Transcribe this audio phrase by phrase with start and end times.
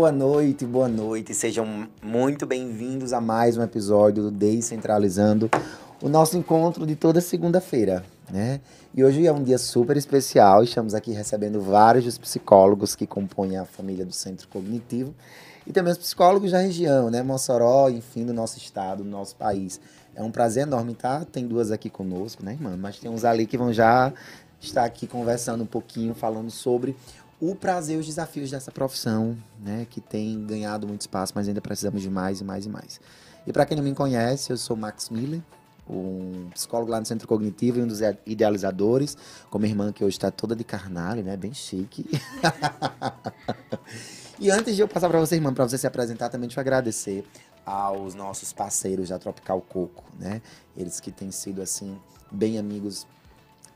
[0.00, 1.34] boa noite, boa noite.
[1.34, 5.50] Sejam muito bem-vindos a mais um episódio do Descentralizando,
[6.00, 8.62] o nosso encontro de toda segunda-feira, né?
[8.94, 10.64] E hoje é um dia super especial.
[10.64, 15.14] Estamos aqui recebendo vários dos psicólogos que compõem a família do Centro Cognitivo
[15.66, 17.22] e também os psicólogos da região, né?
[17.22, 19.78] Mossoró, enfim, do nosso estado, do nosso país.
[20.14, 21.26] É um prazer enorme, tá?
[21.30, 22.74] Tem duas aqui conosco, né, irmã?
[22.74, 24.14] Mas tem uns ali que vão já
[24.62, 26.96] estar aqui conversando um pouquinho, falando sobre
[27.40, 31.60] o prazer e os desafios dessa profissão, né, que tem ganhado muito espaço, mas ainda
[31.60, 33.00] precisamos de mais e mais e mais.
[33.46, 35.40] E para quem não me conhece, eu sou Max Miller,
[35.88, 39.16] um psicólogo lá no Centro Cognitivo e um dos idealizadores,
[39.48, 42.06] com minha irmã que hoje está toda de carnale, né, bem chique.
[44.38, 47.24] e antes de eu passar para você, irmã, para você se apresentar, também te agradecer
[47.64, 50.42] aos nossos parceiros da Tropical Coco, né?
[50.76, 51.98] Eles que têm sido assim
[52.30, 53.06] bem amigos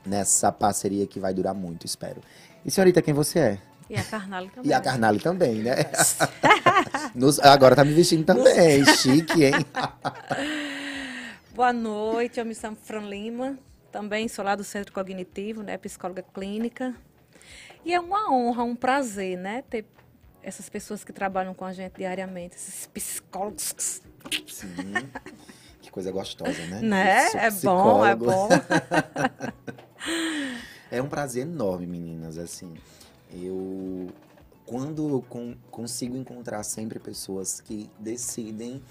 [0.05, 2.21] nessa parceria que vai durar muito, espero.
[2.65, 3.59] E senhorita, quem você é?
[3.87, 4.71] E a Carnale também.
[4.71, 5.75] E a Carnale também, né?
[7.13, 9.53] Nos, agora tá me vestindo também, chique, hein?
[11.53, 13.55] Boa noite, eu me chamo Fran Lima,
[13.91, 16.95] também sou lá do Centro Cognitivo, né, psicóloga clínica.
[17.85, 19.85] E é uma honra, um prazer, né, ter
[20.41, 24.01] essas pessoas que trabalham com a gente diariamente, esses psicólogos.
[24.47, 24.93] Sim.
[25.83, 26.81] Que coisa gostosa, né?
[26.81, 27.29] Né?
[27.35, 28.49] É bom, é bom.
[30.95, 32.73] É um prazer enorme, meninas, assim.
[33.33, 34.07] Eu
[34.65, 35.21] quando
[35.69, 38.81] consigo encontrar sempre pessoas que decidem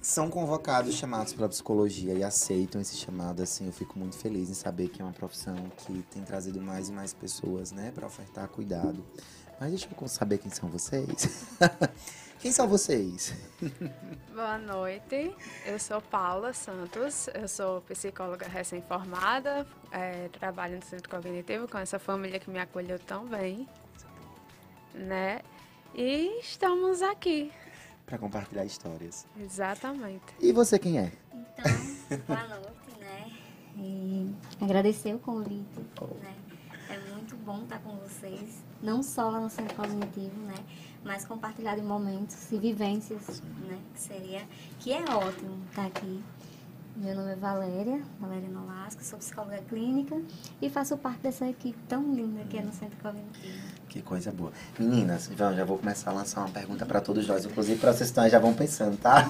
[0.00, 4.54] são convocados, chamados para psicologia e aceitam esse chamado, assim, eu fico muito feliz em
[4.54, 8.48] saber que é uma profissão que tem trazido mais e mais pessoas, né, para ofertar
[8.48, 9.04] cuidado.
[9.60, 11.46] Mas deixa eu saber quem são vocês.
[12.44, 13.32] Quem são vocês?
[14.34, 21.66] Boa noite, eu sou Paula Santos, eu sou psicóloga recém-formada, é, trabalho no Centro Cognitivo
[21.66, 23.66] com essa família que me acolheu tão bem,
[24.92, 25.40] né?
[25.94, 27.50] E estamos aqui.
[28.04, 29.26] Para compartilhar histórias.
[29.40, 30.34] Exatamente.
[30.38, 31.12] E você quem é?
[31.32, 33.32] Então, boa noite, né?
[33.78, 36.08] E agradecer o convite, oh.
[36.22, 36.36] né?
[36.90, 40.54] É muito bom estar com vocês, não só lá no Centro Cognitivo, né?
[41.04, 43.78] mas compartilhar de momentos e vivências, né?
[43.94, 44.42] Que seria,
[44.80, 46.22] que é ótimo estar aqui.
[46.96, 50.16] Meu nome é Valéria, Valéria Nolasco, sou psicóloga clínica
[50.62, 53.58] e faço parte dessa equipe tão linda que é no Centro Cognitivo.
[53.88, 54.52] Que coisa boa.
[54.78, 58.28] Meninas, já vou começar a lançar uma pergunta para todos nós, inclusive para vocês que
[58.28, 59.28] já vão pensando, tá?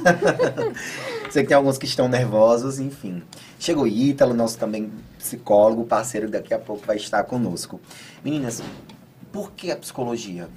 [1.31, 3.23] Sei que tem alguns que estão nervosos, enfim.
[3.59, 7.81] Chegou Ítalo, nosso também psicólogo, parceiro, daqui a pouco vai estar conosco.
[8.23, 8.63] Meninas,
[9.35, 10.49] por que a psicologia?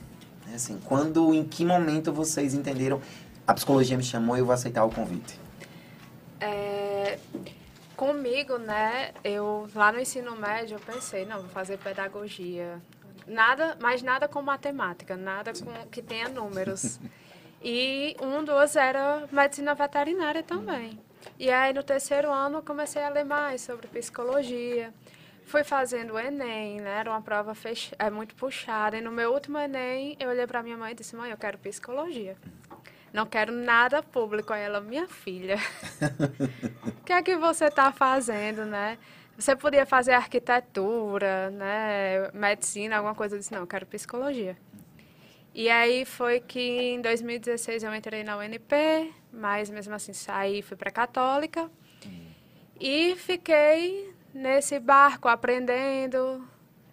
[0.54, 3.02] Assim, quando, em que momento vocês entenderam
[3.48, 5.40] a psicologia me chamou e eu vou aceitar o convite?
[6.40, 7.18] É,
[7.96, 12.80] comigo, né, eu lá no ensino médio eu pensei, não, vou fazer pedagogia.
[13.26, 17.00] Nada, mas nada com matemática, nada com, que tenha números.
[17.64, 21.00] e um dos era medicina veterinária também.
[21.40, 24.94] E aí no terceiro ano eu comecei a ler mais sobre psicologia.
[25.48, 27.00] Fui fazendo o Enem, né?
[27.00, 27.94] Era uma prova fech...
[27.98, 28.98] é muito puxada.
[28.98, 31.58] E no meu último Enem, eu olhei para minha mãe e disse: Mãe, eu quero
[31.58, 32.36] psicologia.
[33.14, 34.52] Não quero nada público.
[34.52, 35.56] Aí ela, minha filha,
[36.86, 38.98] o que é que você está fazendo, né?
[39.38, 42.30] Você podia fazer arquitetura, né?
[42.34, 43.36] Medicina, alguma coisa.
[43.36, 44.58] Eu disse: Não, eu quero psicologia.
[45.56, 50.76] E aí foi que em 2016 eu entrei na UNP, mas mesmo assim saí, fui
[50.76, 51.72] para Católica.
[52.80, 56.48] E fiquei nesse barco aprendendo.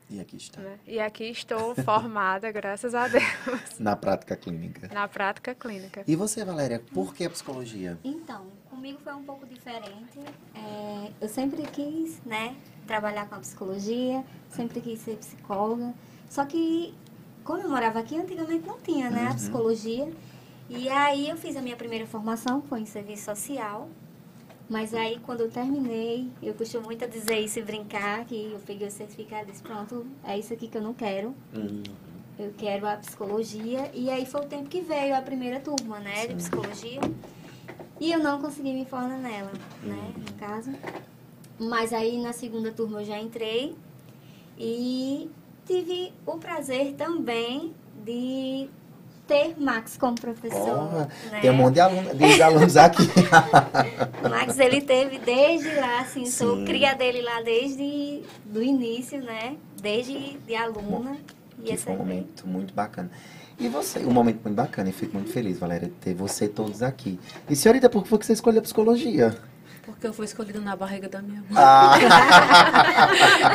[0.09, 0.61] E aqui está.
[0.61, 0.79] Né?
[0.87, 3.79] E aqui estou formada, graças a Deus.
[3.79, 4.89] Na prática clínica.
[4.93, 6.05] Na prática clínica.
[6.07, 7.99] E você, Valéria, por que a psicologia?
[8.05, 10.19] Então, comigo foi um pouco diferente.
[10.55, 12.55] É, eu sempre quis, né,
[12.87, 15.95] trabalhar com a psicologia, sempre quis ser psicóloga.
[16.29, 16.95] Só que,
[17.43, 19.31] como eu morava aqui, antigamente não tinha, né, uhum.
[19.31, 20.13] a psicologia.
[20.69, 23.89] E aí eu fiz a minha primeira formação, foi em serviço social,
[24.69, 28.59] mas aí, quando eu terminei, eu costumo muito a dizer isso e brincar, que eu
[28.61, 31.35] peguei o certificado e disse, pronto, é isso aqui que eu não quero.
[31.55, 31.83] Uhum.
[32.39, 33.91] Eu quero a psicologia.
[33.93, 36.29] E aí foi o tempo que veio a primeira turma, né, Sim.
[36.29, 37.01] de psicologia.
[38.01, 39.53] E eu não consegui me formar nela,
[39.83, 40.23] né, uhum.
[40.23, 40.73] no caso.
[41.59, 43.77] Mas aí, na segunda turma, eu já entrei.
[44.59, 45.31] E
[45.67, 47.75] tive o prazer também
[48.05, 48.69] de
[49.27, 50.91] ter Max como professor.
[50.93, 51.41] Oh, né?
[51.41, 53.09] Tem um monte de, aluno, de alunos aqui.
[54.29, 56.31] Max, ele teve desde lá, assim, Sim.
[56.31, 59.57] sou cria dele lá desde do início, né?
[59.81, 61.17] Desde de aluna.
[61.63, 63.11] E que foi um momento muito bacana.
[63.59, 66.83] E você, um momento muito bacana, e fico muito feliz, Valéria, de ter você todos
[66.83, 67.21] aqui.
[67.49, 69.37] E senhorita, por que foi que você escolheu a psicologia?
[69.85, 71.57] Porque eu fui escolhida na barriga da minha mãe.
[71.57, 71.95] Ah.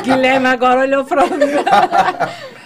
[0.02, 1.30] Guilherme agora olhou pra mim.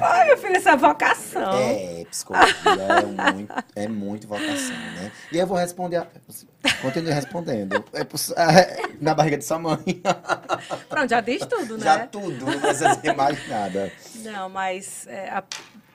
[0.00, 1.52] Ai, meu filho, essa é vocação.
[1.54, 5.12] É, psicologia é muito, é muito vocação, né?
[5.32, 5.96] E eu vou responder.
[5.96, 6.06] A...
[6.82, 7.84] Continue respondendo.
[7.92, 9.78] É, poss- é, na barriga de sua mãe.
[10.88, 11.84] Pronto, já diz tudo, né?
[11.84, 13.92] Já tudo, não precisa dizer mais nada.
[14.16, 15.44] Não, mas é, a-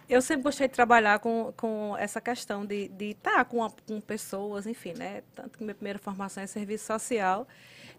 [0.09, 4.67] eu sempre gostei de trabalhar com, com essa questão de estar com, a- com pessoas,
[4.67, 5.21] enfim, né?
[5.35, 7.47] Tanto que minha primeira formação é serviço social,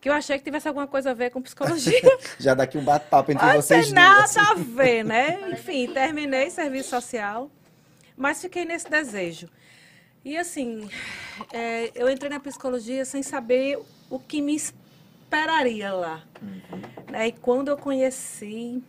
[0.04, 1.98] que eu achei que tivesse alguma coisa a ver com psicologia.
[2.38, 4.36] Já daqui um bate-papo entre Não vocês tem nada duas.
[4.36, 5.50] a ver, né?
[5.50, 7.50] Enfim, terminei serviço social,
[8.14, 9.48] mas fiquei nesse desejo.
[10.22, 10.90] E assim,
[11.50, 13.78] é, eu entrei na psicologia sem saber
[14.10, 16.22] o que me esperaria lá.
[17.10, 17.28] Né?
[17.28, 18.82] E quando eu conheci,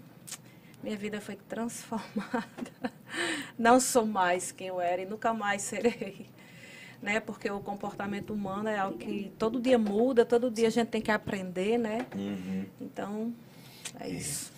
[0.84, 2.92] minha vida foi transformada.
[3.58, 6.28] Não sou mais quem eu era e nunca mais serei.
[7.06, 7.20] Né?
[7.20, 11.00] Porque o comportamento humano é algo que todo dia muda, todo dia a gente tem
[11.00, 12.08] que aprender, né?
[12.16, 12.66] Uhum.
[12.82, 13.32] Então,
[14.00, 14.52] é isso.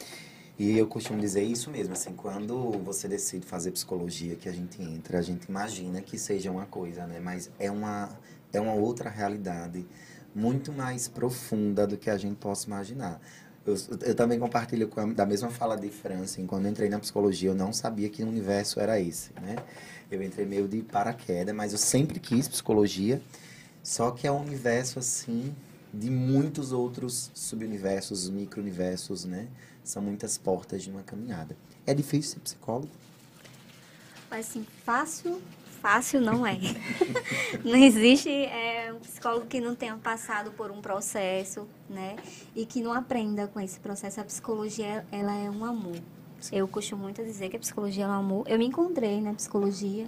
[0.58, 4.82] E eu costumo dizer isso mesmo, assim, quando você decide fazer psicologia, que a gente
[4.82, 7.20] entra, a gente imagina que seja uma coisa, né?
[7.20, 8.18] Mas é uma,
[8.54, 9.86] é uma outra realidade
[10.34, 13.20] muito mais profunda do que a gente possa imaginar.
[13.68, 16.88] Eu, eu também compartilho com a, da mesma fala de Fran, assim, quando eu entrei
[16.88, 19.58] na psicologia, eu não sabia que o universo era esse, né?
[20.10, 23.22] Eu entrei meio de paraquedas, mas eu sempre quis psicologia,
[23.84, 25.54] só que é um universo, assim,
[25.94, 29.50] de muitos outros subuniversos, micro-universos, né?
[29.84, 31.58] São muitas portas de uma caminhada.
[31.86, 32.92] É difícil ser psicólogo?
[34.31, 35.42] Assim, fácil,
[35.81, 36.57] fácil não é.
[37.63, 42.15] não existe é, um psicólogo que não tenha passado por um processo, né?
[42.56, 44.19] E que não aprenda com esse processo.
[44.19, 45.97] A psicologia, ela é um amor.
[46.51, 48.45] Eu costumo muito dizer que a psicologia é um amor.
[48.47, 50.07] Eu me encontrei na psicologia,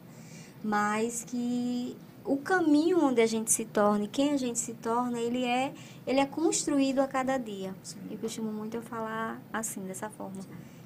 [0.64, 1.96] mas que
[2.26, 5.74] o caminho onde a gente se torna e quem a gente se torna, ele é,
[6.06, 7.74] ele é construído a cada dia.
[8.10, 10.42] Eu costumo muito eu falar assim, dessa forma.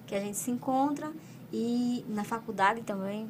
[0.07, 1.12] Que a gente se encontra
[1.51, 3.30] e na faculdade também,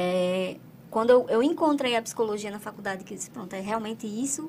[0.00, 0.56] é,
[0.88, 4.48] quando eu, eu encontrei a psicologia na faculdade, que disse, pronto, é realmente isso,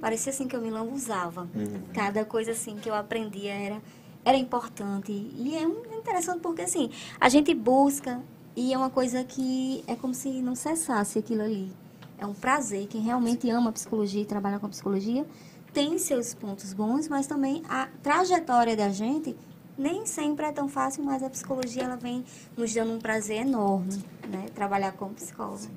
[0.00, 1.42] parecia assim que eu me lambuzava.
[1.54, 1.82] Uhum.
[1.94, 3.80] Cada coisa assim que eu aprendia era,
[4.24, 5.12] era importante.
[5.12, 6.90] E é um- interessante porque assim,
[7.20, 8.20] a gente busca
[8.56, 11.70] e é uma coisa que é como se não cessasse aquilo ali.
[12.18, 12.88] É um prazer.
[12.88, 15.24] Quem realmente ama a psicologia e trabalha com a psicologia
[15.72, 19.36] tem seus pontos bons, mas também a trajetória da gente
[19.80, 22.22] nem sempre é tão fácil, mas a psicologia ela vem
[22.54, 24.46] nos dando um prazer enorme, né?
[24.54, 25.70] Trabalhar como psicólogo.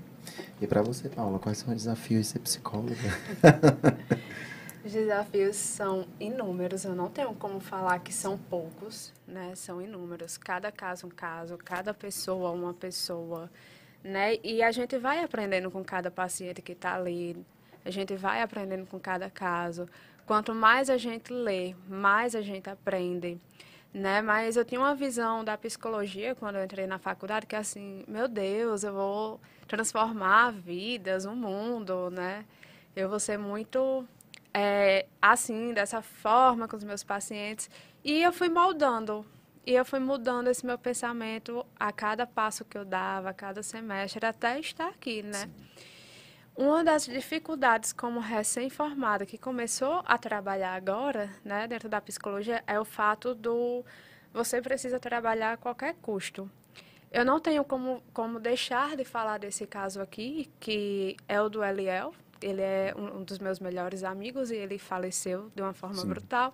[0.62, 2.96] E pra você, Paula, quais são os desafios de ser psicóloga?
[4.84, 9.56] Os desafios são inúmeros, eu não tenho como falar que são poucos, né?
[9.56, 10.38] São inúmeros.
[10.38, 13.50] Cada caso um caso, cada pessoa uma pessoa,
[14.04, 14.36] né?
[14.44, 17.38] E a gente vai aprendendo com cada paciente que está ali,
[17.86, 19.88] a gente vai aprendendo com cada caso.
[20.26, 23.40] Quanto mais a gente lê, mais a gente aprende,
[23.94, 24.22] né?
[24.22, 28.28] Mas eu tinha uma visão da psicologia quando eu entrei na faculdade que assim, meu
[28.28, 32.46] Deus, eu vou transformar vidas, o mundo, né?
[32.96, 34.06] Eu vou ser muito
[34.54, 37.70] é, assim, dessa forma com os meus pacientes.
[38.04, 39.26] E eu fui moldando.
[39.66, 43.64] E eu fui mudando esse meu pensamento a cada passo que eu dava, a cada
[43.64, 45.50] semestre, até estar aqui, né?
[46.56, 52.80] Uma das dificuldades como recém-formada que começou a trabalhar agora, né, dentro da psicologia, é
[52.80, 53.84] o fato do
[54.32, 56.50] você precisa trabalhar a qualquer custo.
[57.12, 61.64] Eu não tenho como, como deixar de falar desse caso aqui, que é o do
[61.64, 62.14] Eliel.
[62.42, 66.08] Ele é um, um dos meus melhores amigos e ele faleceu de uma forma Sim.
[66.08, 66.54] brutal.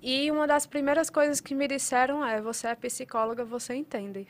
[0.00, 4.28] E uma das primeiras coisas que me disseram é: você é psicóloga, você entende.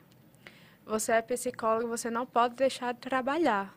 [0.86, 3.74] Você é psicóloga, você não pode deixar de trabalhar.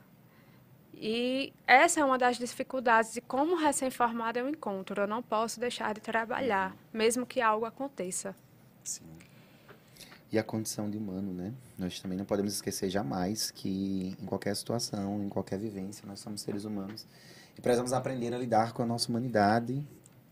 [1.01, 5.01] E essa é uma das dificuldades de como recém-formada eu encontro.
[5.01, 8.35] Eu não posso deixar de trabalhar, mesmo que algo aconteça.
[8.83, 9.05] Sim.
[10.29, 11.53] E a condição de humano, né?
[11.77, 16.41] Nós também não podemos esquecer jamais que em qualquer situação, em qualquer vivência, nós somos
[16.41, 17.07] seres humanos
[17.57, 19.81] e precisamos aprender a lidar com a nossa humanidade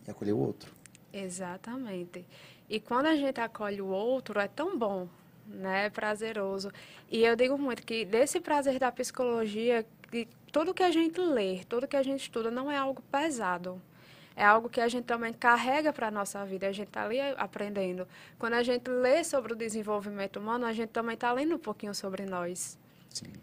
[0.05, 0.75] e acolher o outro.
[1.13, 2.25] Exatamente.
[2.69, 5.07] E quando a gente acolhe o outro, é tão bom,
[5.47, 5.85] né?
[5.85, 6.71] É prazeroso.
[7.09, 9.85] E eu digo muito que desse prazer da psicologia,
[10.57, 13.79] tudo que a gente lê, tudo que a gente estuda não é algo pesado.
[14.35, 16.67] É algo que a gente também carrega para a nossa vida.
[16.67, 18.07] A gente está ali aprendendo.
[18.39, 21.93] Quando a gente lê sobre o desenvolvimento humano, a gente também está lendo um pouquinho
[21.93, 22.75] sobre nós.
[23.11, 23.33] Sim.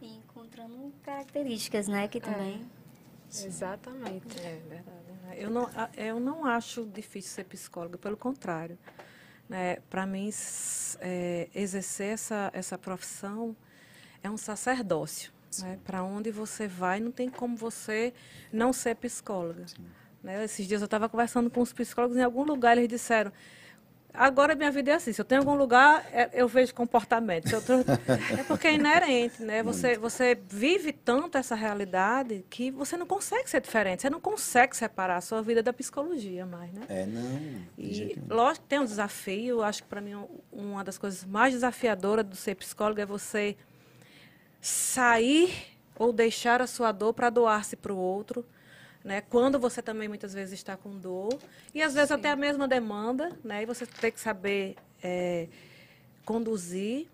[0.00, 2.08] E encontrando características, né?
[2.08, 2.66] Que também.
[3.28, 4.40] Exatamente.
[4.40, 5.12] É verdade.
[5.24, 5.34] né?
[5.36, 8.78] Eu não, eu não acho difícil ser psicóloga, pelo contrário.
[9.46, 9.76] Né?
[9.90, 10.30] Para mim,
[11.00, 13.54] é, exercer essa, essa profissão
[14.22, 15.32] é um sacerdócio.
[15.60, 15.78] Né?
[15.84, 18.12] Para onde você vai, não tem como você
[18.52, 19.66] não ser psicóloga.
[20.22, 20.44] Né?
[20.44, 23.32] Esses dias eu estava conversando com os psicólogos, em algum lugar eles disseram,
[24.14, 27.48] Agora minha vida é assim, se eu tenho algum lugar, é- eu vejo comportamento.
[27.62, 27.78] Tô-
[28.38, 29.62] É porque é inerente, né?
[29.62, 34.02] Você, você vive tanto essa realidade que você não consegue ser diferente.
[34.02, 36.82] Você não consegue separar a sua vida da psicologia mais, né?
[36.90, 37.22] É, não.
[37.78, 39.62] E lógico tem um desafio.
[39.62, 43.56] Acho que para mim um- uma das coisas mais desafiadoras do ser psicólogo é você
[44.62, 45.52] sair
[45.98, 48.46] ou deixar a sua dor para doar-se para o outro.
[49.04, 49.20] Né?
[49.20, 51.36] Quando você também muitas vezes está com dor.
[51.74, 53.62] E às vezes até a mesma demanda, né?
[53.64, 55.48] E você tem que saber eh,
[56.24, 57.08] conduzir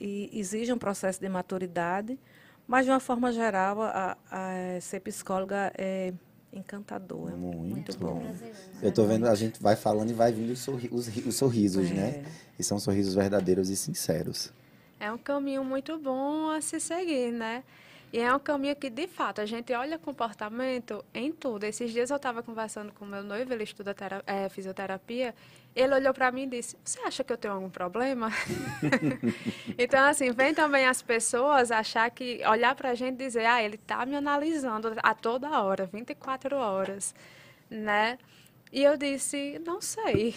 [0.00, 2.18] e exige um processo de maturidade.
[2.66, 6.12] Mas, de uma forma geral, a, a- ser psicóloga é
[6.52, 7.30] encantador.
[7.32, 8.14] É Muito, muito bom.
[8.20, 8.34] bom.
[8.82, 11.90] Eu tô vendo, a gente vai falando e vai vindo os, sorri- os os sorrisos,
[11.90, 11.94] É.
[11.94, 12.24] né?
[12.58, 14.52] E são sorrisos verdadeiros e sinceros.
[15.00, 17.62] É um caminho muito bom a se seguir, né?
[18.10, 21.64] E é um caminho que, de fato, a gente olha comportamento em tudo.
[21.64, 23.94] Esses dias eu estava conversando com meu noivo, ele estuda
[24.26, 25.34] eh, fisioterapia,
[25.76, 28.32] ele olhou para mim e disse, você acha que eu tenho algum problema?
[29.76, 33.62] então, assim, vem também as pessoas achar que, olhar para a gente e dizer, ah,
[33.62, 37.14] ele está me analisando a toda hora, 24 horas,
[37.68, 38.18] né?
[38.72, 40.34] E eu disse, não sei.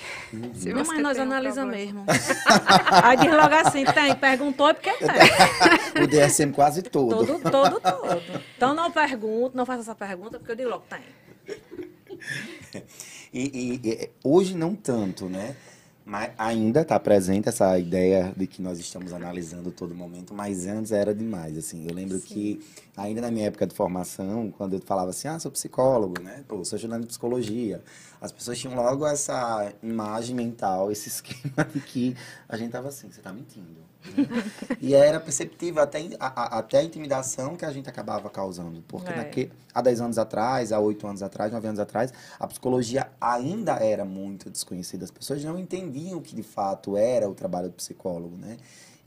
[0.54, 2.24] se Não, mas nós analisamos problema." mesmo.
[3.04, 6.04] Aí diz logo assim, tem, perguntou é porque tem.
[6.04, 7.26] O DSM quase todo.
[7.26, 8.42] Todo, todo, todo.
[8.56, 11.02] Então não pergunto, não faça essa pergunta, porque eu digo logo, tem.
[13.34, 15.56] E, e- e, hoje não tanto, né?
[16.12, 20.92] Mas ainda está presente essa ideia de que nós estamos analisando todo momento, mas antes
[20.92, 21.88] era demais, assim.
[21.88, 22.60] Eu lembro que
[22.98, 26.44] ainda na minha época de formação, quando eu falava assim, ah, sou psicólogo, né?
[26.50, 27.82] Pô, sou estudante de psicologia.
[28.20, 32.14] As pessoas tinham logo essa imagem mental, esse esquema de que
[32.50, 33.80] a gente tava assim, você tá mentindo.
[34.16, 34.78] Né?
[34.80, 38.84] e era perceptível até, a, a- até a intimidação que a gente acabava causando.
[38.88, 39.16] Porque É.
[39.16, 43.74] naque- há 10 anos atrás, há 8 anos atrás, 9 anos atrás, a psicologia ainda
[43.74, 45.04] era muito desconhecida.
[45.06, 48.58] As pessoas não entendiam o que de fato era o trabalho do psicólogo, né?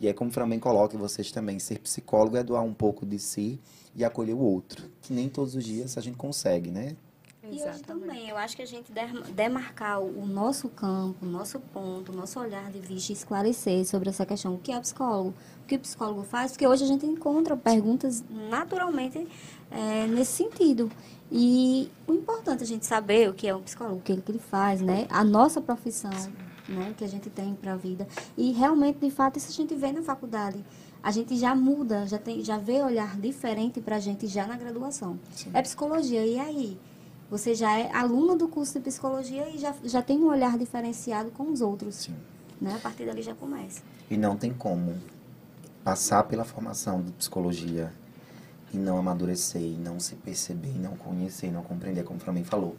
[0.00, 3.06] E é como o bem coloca, e vocês também, ser psicólogo é doar um pouco
[3.06, 3.60] de si
[3.94, 4.90] e acolher o outro.
[5.00, 6.96] Que nem todos os dias a gente consegue, né?
[7.50, 8.06] E hoje Exatamente.
[8.06, 8.90] também, eu acho que a gente
[9.34, 14.08] demarcar o nosso campo, o nosso ponto, o nosso olhar de vista e esclarecer sobre
[14.08, 14.54] essa questão.
[14.54, 15.34] O que é o psicólogo?
[15.62, 16.52] O que o psicólogo faz?
[16.52, 19.28] Porque hoje a gente encontra perguntas naturalmente
[19.70, 20.90] é, nesse sentido.
[21.30, 24.22] E o importante é a gente saber o que é um psicólogo, o que ele,
[24.22, 25.06] que ele faz, né?
[25.10, 26.10] A nossa profissão,
[26.68, 26.94] né?
[26.96, 28.06] Que a gente tem para a vida.
[28.36, 30.64] E realmente, de fato, isso a gente vê na faculdade.
[31.02, 34.56] A gente já muda, já, tem, já vê olhar diferente para a gente já na
[34.56, 35.18] graduação.
[35.52, 36.78] É psicologia, e aí?
[37.30, 41.30] Você já é aluna do curso de psicologia e já, já tem um olhar diferenciado
[41.30, 41.94] com os outros.
[41.96, 42.14] Sim.
[42.60, 42.74] Né?
[42.74, 43.82] A partir dali já começa.
[44.10, 44.94] E não tem como
[45.82, 47.92] passar pela formação de psicologia
[48.72, 52.22] e não amadurecer, e não se perceber, e não conhecer, e não compreender, como o
[52.22, 52.76] Flamengo falou.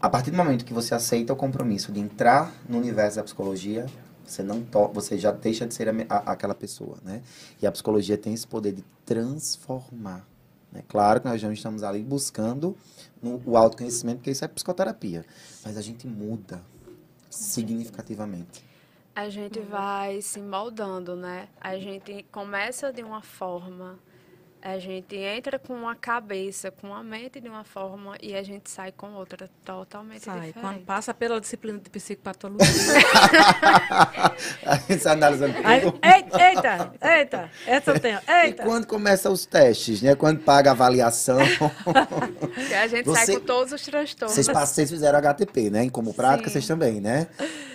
[0.00, 3.86] A partir do momento que você aceita o compromisso de entrar no universo da psicologia,
[4.24, 7.22] você não to você já deixa de ser a a- aquela pessoa, né?
[7.60, 10.26] E a psicologia tem esse poder de transformar.
[10.74, 10.82] Né?
[10.88, 12.76] Claro que nós já estamos ali buscando
[13.22, 15.24] no- o autoconhecimento, porque isso é psicoterapia.
[15.64, 16.60] Mas a gente muda
[17.30, 18.64] significativamente.
[19.14, 21.48] A gente vai se moldando, né?
[21.60, 23.98] A gente começa de uma forma,
[24.66, 28.70] a gente entra com uma cabeça, com a mente de uma forma e a gente
[28.70, 30.34] sai com outra totalmente Sai.
[30.46, 30.58] diferente.
[30.58, 32.64] Quando passa pela disciplina de psicopatologia.
[34.64, 35.98] A gente está analisando Aí, tudo.
[36.02, 38.18] ei- eita, eita, essa eu tenho.
[38.26, 38.62] E Eita.
[38.62, 40.14] quando começa os testes, né?
[40.14, 44.34] Quando paga a avaliação, a gente Você- sai com todos os transtornos.
[44.34, 45.84] vocês, vocês fizeram HTP, né?
[45.84, 46.52] E como prática, Sim.
[46.54, 47.26] vocês também, né?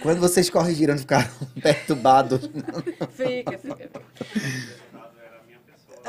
[0.01, 1.29] Quando vocês corrigiram, ficaram
[1.61, 2.49] perturbados.
[3.11, 3.89] Fica, fica.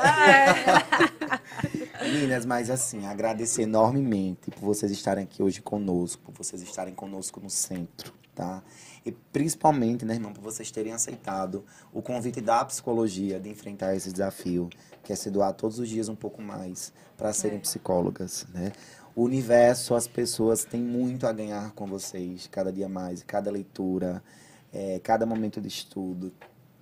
[2.01, 7.39] Meninas, mas assim, agradecer enormemente por vocês estarem aqui hoje conosco, por vocês estarem conosco
[7.39, 8.63] no centro, tá?
[9.05, 14.11] E principalmente, né, irmão, por vocês terem aceitado o convite da psicologia de enfrentar esse
[14.11, 14.69] desafio,
[15.03, 17.61] que é se doar todos os dias um pouco mais para serem É.
[17.61, 18.71] psicólogas, né?
[19.15, 24.23] O universo, as pessoas têm muito a ganhar com vocês, cada dia mais, cada leitura,
[24.71, 26.31] é, cada momento de estudo,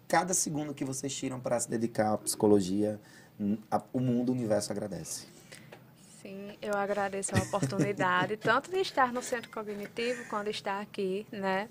[0.10, 3.00] cada segundo que vocês tiram para se dedicar à psicologia,
[3.72, 5.28] a- o mundo, o universo agradece.
[6.22, 11.70] Sim, eu agradeço a oportunidade, tanto de estar no centro cognitivo quanto estar aqui, né?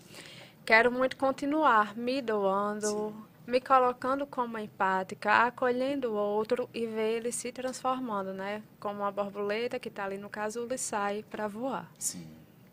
[0.65, 3.15] Quero muito continuar me doando,
[3.47, 8.63] me colocando como empática, acolhendo o outro e ver ele se transformando, né?
[8.81, 11.91] Como uma borboleta que está ali no casulo e sai para voar.
[11.99, 12.27] Sim.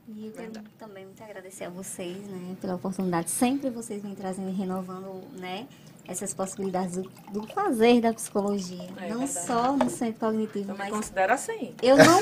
[0.07, 3.29] E eu quero também muito agradecer a vocês, né, pela oportunidade.
[3.31, 5.67] Sempre vocês vêm trazendo e renovando, né,
[6.07, 8.83] essas possibilidades do, do fazer da psicologia.
[8.97, 9.47] É não verdade.
[9.47, 11.73] só no centro cognitivo, Eu me mas considero assim.
[11.81, 12.19] eu não,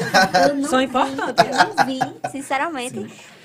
[0.47, 1.45] eu não São vi, importantes.
[1.45, 2.99] Eu não vi, sinceramente,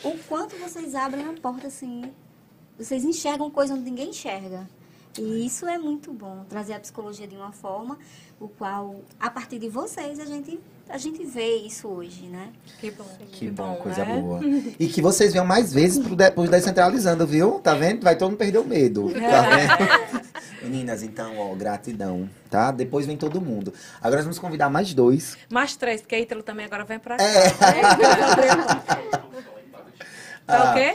[0.04, 2.02] o quanto vocês abrem a porta assim.
[2.78, 4.68] Vocês enxergam coisa onde ninguém enxerga.
[5.18, 7.98] E isso é muito bom, trazer a psicologia de uma forma
[8.40, 12.50] o qual, a partir de vocês, a gente, a gente vê isso hoje, né?
[12.80, 13.04] Que bom.
[13.32, 14.20] Que bom, coisa né?
[14.20, 14.40] boa.
[14.78, 17.58] E que vocês venham mais vezes pro, de, pro Descentralizando, viu?
[17.60, 18.02] Tá vendo?
[18.04, 19.10] Vai todo mundo perder o medo.
[19.12, 20.28] Tá vendo?
[20.62, 22.70] Meninas, então, ó, gratidão, tá?
[22.70, 23.72] Depois vem todo mundo.
[23.98, 25.36] Agora nós vamos convidar mais dois.
[25.50, 27.24] Mais três, porque a Ítalo também agora vem pra cá.
[27.24, 27.48] É.
[30.46, 30.92] Tá Ah, o quê?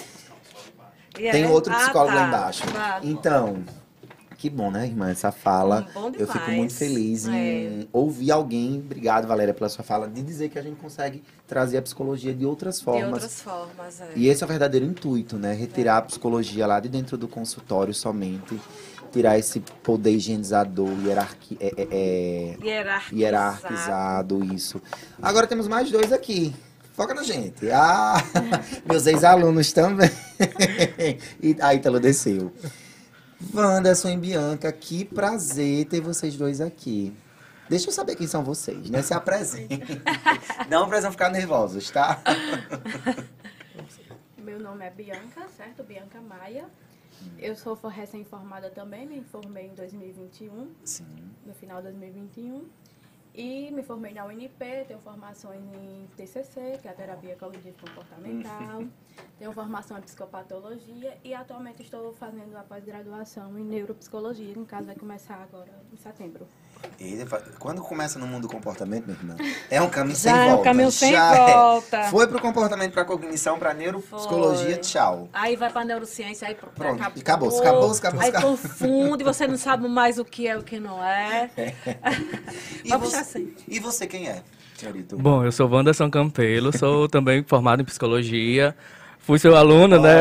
[1.20, 1.48] E Tem é?
[1.48, 2.22] outro Ah, psicólogo tá.
[2.22, 2.64] lá embaixo.
[2.74, 3.00] Tá.
[3.04, 3.64] Então,
[4.44, 5.10] que bom, né, irmã?
[5.10, 5.88] Essa fala.
[6.20, 10.60] Eu fico muito feliz em ouvir alguém, obrigado, Valéria, pela sua fala, de dizer que
[10.60, 13.14] a gente consegue trazer a psicologia de outras De formas.
[13.14, 14.12] outras formas, é.
[14.18, 15.54] E esse é o verdadeiro intuito, né?
[15.54, 18.60] Retirar a psicologia lá de dentro do consultório somente.
[19.14, 23.16] Tirar esse poder higienizador, hierarqui, é, é, é, Hierarquizado.
[23.18, 24.82] hierarquizado, isso.
[25.22, 26.54] Agora temos mais dois aqui.
[26.92, 27.72] Foca na gente.
[27.72, 28.22] Ah,
[28.86, 30.12] meus ex-alunos também.
[31.42, 32.52] e a Ítalo desceu.
[33.54, 37.14] Wanderson e Bianca, que prazer ter vocês dois aqui.
[37.70, 39.02] Deixa eu saber quem são vocês, né?
[39.02, 40.02] Se apresentem.
[40.70, 42.22] Não precisam ficar nervosos, tá?
[44.38, 45.84] Meu nome é Bianca, certo?
[45.84, 46.66] Bianca Maia.
[47.40, 51.06] Eu sou for- recém-formada também, me formei em 2021, Sim.
[51.46, 52.66] no final de 2021.
[53.36, 58.84] E me formei na UNP, tenho formações em TCC, que é a terapia cognitivo comportamental.
[59.40, 64.96] tenho formação em psicopatologia e atualmente estou fazendo a pós-graduação em neuropsicologia, no caso vai
[64.96, 66.48] começar agora em setembro.
[67.00, 69.36] E fa- quando começa no mundo do comportamento, minha irmã,
[69.70, 70.64] é um caminho Já sem é um volta.
[70.64, 71.54] caminho sem Já é.
[71.54, 72.04] volta.
[72.06, 74.78] Foi pro comportamento, pra cognição, pra neuropsicologia, Foi.
[74.78, 75.30] tchau.
[75.34, 76.74] Aí vai pra neurociência, aí pronto.
[76.76, 78.52] Pronto, acabou, acabou, acabou, Aí acabou.
[78.52, 81.50] confunde, você não sabe mais o que é e o que não é.
[82.84, 83.54] E Vamos você, assim.
[83.68, 84.42] e você quem é,
[84.78, 85.18] senhorito?
[85.18, 88.76] Bom, eu sou Wanderson Campelo, sou também formado em psicologia.
[89.24, 90.12] Fui seu aluno, né?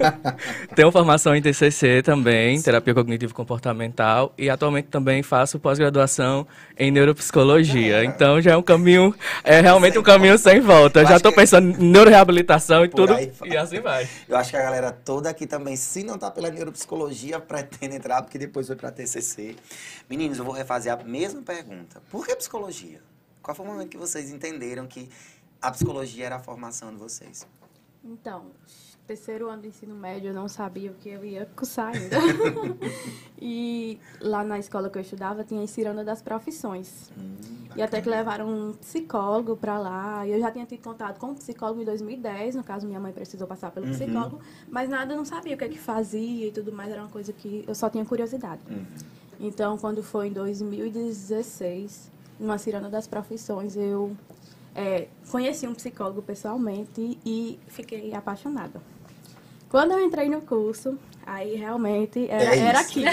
[0.74, 6.46] Tenho formação em TCC também, terapia cognitivo comportamental, e atualmente também faço pós-graduação
[6.78, 8.02] em neuropsicologia.
[8.04, 11.00] Então já é um caminho, é realmente um caminho sem volta.
[11.00, 14.08] Eu já estou que- pensando em neuroreabilitação e Por tudo, e assim vai.
[14.26, 18.22] Eu acho que a galera toda aqui também, se não tá pela neuropsicologia, pretende entrar,
[18.22, 19.56] porque depois foi pra TCC.
[20.08, 22.00] Meninos, eu vou refazer a mesma pergunta.
[22.10, 23.00] Por que psicologia?
[23.42, 25.10] Qual foi o momento que vocês entenderam que
[25.60, 27.46] a psicologia era a formação de vocês?
[28.04, 28.46] Então,
[29.06, 32.16] terceiro ano do ensino médio, eu não sabia o que eu ia cursar ainda.
[33.40, 37.10] e lá na escola que eu estudava, tinha a Ciranda das Profissões.
[37.76, 40.26] E até que levaram um psicólogo para lá.
[40.26, 42.56] E eu já tinha tido contato com um psicólogo em 2010.
[42.56, 43.92] No caso, minha mãe precisou passar pelo Uhum.
[43.92, 44.40] psicólogo.
[44.68, 46.90] Mas nada, eu não sabia o que é que fazia e tudo mais.
[46.90, 48.60] Era uma coisa que eu só tinha curiosidade.
[48.68, 48.84] Uhum.
[49.40, 54.14] Então, quando foi em 2016, numa Ciranda das Profissões, eu
[54.74, 58.80] é, conheci um psicólogo pessoalmente e fiquei apaixonada.
[59.68, 62.90] Quando eu entrei no curso, aí realmente era, É era isso.
[62.90, 63.04] aqui.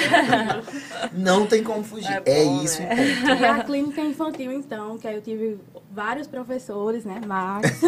[1.15, 2.21] Não tem como fugir.
[2.25, 2.95] É É, bom, isso né?
[3.39, 5.57] E a clínica infantil, então, que aí eu tive
[5.89, 7.79] vários professores, né, Max,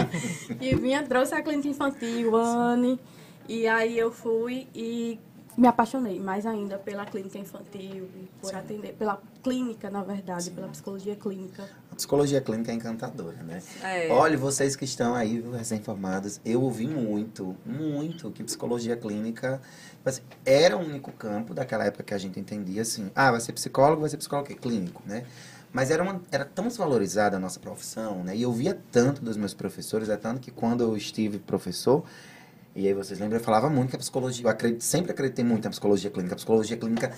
[0.60, 3.00] e vinha, trouxe a clínica infantil, Anne,
[3.48, 5.18] e aí eu fui e
[5.56, 8.08] me apaixonei mais ainda pela clínica infantil,
[8.40, 11.68] por atender, pela clínica, na verdade, pela psicologia clínica.
[11.90, 13.62] A psicologia clínica é encantadora, né?
[13.82, 14.08] É.
[14.10, 19.60] Olha, vocês que estão aí, recém-formados, eu ouvi muito, muito que psicologia clínica
[20.44, 24.00] era o único campo daquela época que a gente entendia assim, ah, vai ser psicólogo,
[24.00, 25.24] vai ser psicólogo clínico, né?
[25.72, 28.36] Mas era, uma, era tão desvalorizada a nossa profissão, né?
[28.36, 32.04] E eu via tanto dos meus professores, é tanto que quando eu estive professor,
[32.74, 35.64] e aí vocês lembram, eu falava muito que a psicologia, eu acredito, sempre acreditei muito
[35.64, 36.34] na psicologia clínica.
[36.34, 37.12] A psicologia clínica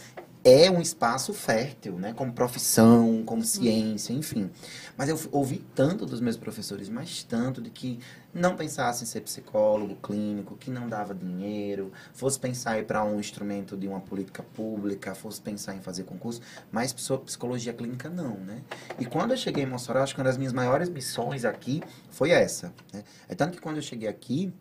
[0.44, 2.12] é um espaço fértil, né?
[2.14, 4.50] Como profissão, como ciência, enfim.
[4.96, 8.00] Mas eu ouvi tanto dos meus professores, mas tanto de que
[8.34, 13.04] não pensasse em ser psicólogo clínico, que não dava dinheiro, fosse pensar em ir para
[13.04, 16.40] um instrumento de uma política pública, fosse pensar em fazer concurso,
[16.72, 18.62] mas psicologia clínica não, né?
[18.98, 22.30] E quando eu cheguei em Mossoró, acho que uma das minhas maiores missões aqui foi
[22.30, 23.04] essa, né?
[23.28, 24.52] É tanto que quando eu cheguei aqui,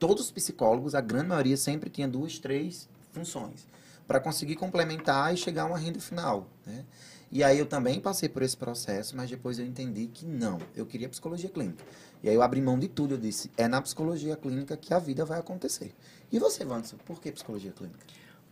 [0.00, 3.68] todos os psicólogos, a grande maioria sempre tinha duas, três funções
[4.08, 6.84] para conseguir complementar e chegar a uma renda final, né?
[7.30, 10.84] E aí eu também passei por esse processo, mas depois eu entendi que não, eu
[10.84, 11.84] queria psicologia clínica.
[12.20, 14.98] E aí eu abri mão de tudo, eu disse, é na psicologia clínica que a
[14.98, 15.94] vida vai acontecer.
[16.32, 18.04] E você, Vanderson, por que psicologia clínica?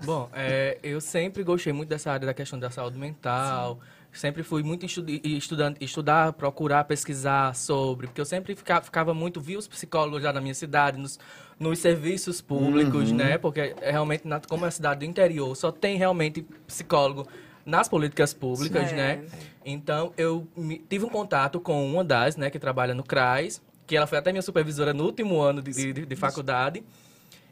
[0.04, 3.80] Bom, é, eu sempre gostei muito dessa área da questão da saúde mental,
[4.12, 9.40] Sempre fui muito estu- estudante, estudar, procurar, pesquisar sobre, porque eu sempre ficava, ficava muito,
[9.40, 11.18] vi os psicólogos já na minha cidade, nos,
[11.58, 13.36] nos serviços públicos, né?
[13.38, 17.28] Porque é realmente, na- como é uma cidade do interior, só tem realmente psicólogo
[17.64, 18.96] nas políticas públicas, Sim.
[18.96, 19.24] né?
[19.64, 23.94] Então, eu me- tive um contato com uma das, né, que trabalha no CRAS, que
[23.94, 26.82] ela foi até minha supervisora no último ano de, de, de faculdade.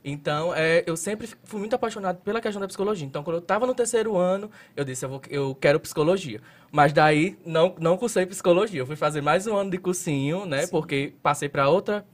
[0.09, 3.05] Então, é, eu sempre fui muito apaixonado pela questão da psicologia.
[3.05, 6.41] Então, quando eu estava no terceiro ano, eu disse, eu, vou, eu quero psicologia.
[6.71, 8.81] Mas daí, não, não cursei psicologia.
[8.81, 10.69] Eu fui fazer mais um ano de cursinho, né?
[10.69, 12.07] Porque passei para outra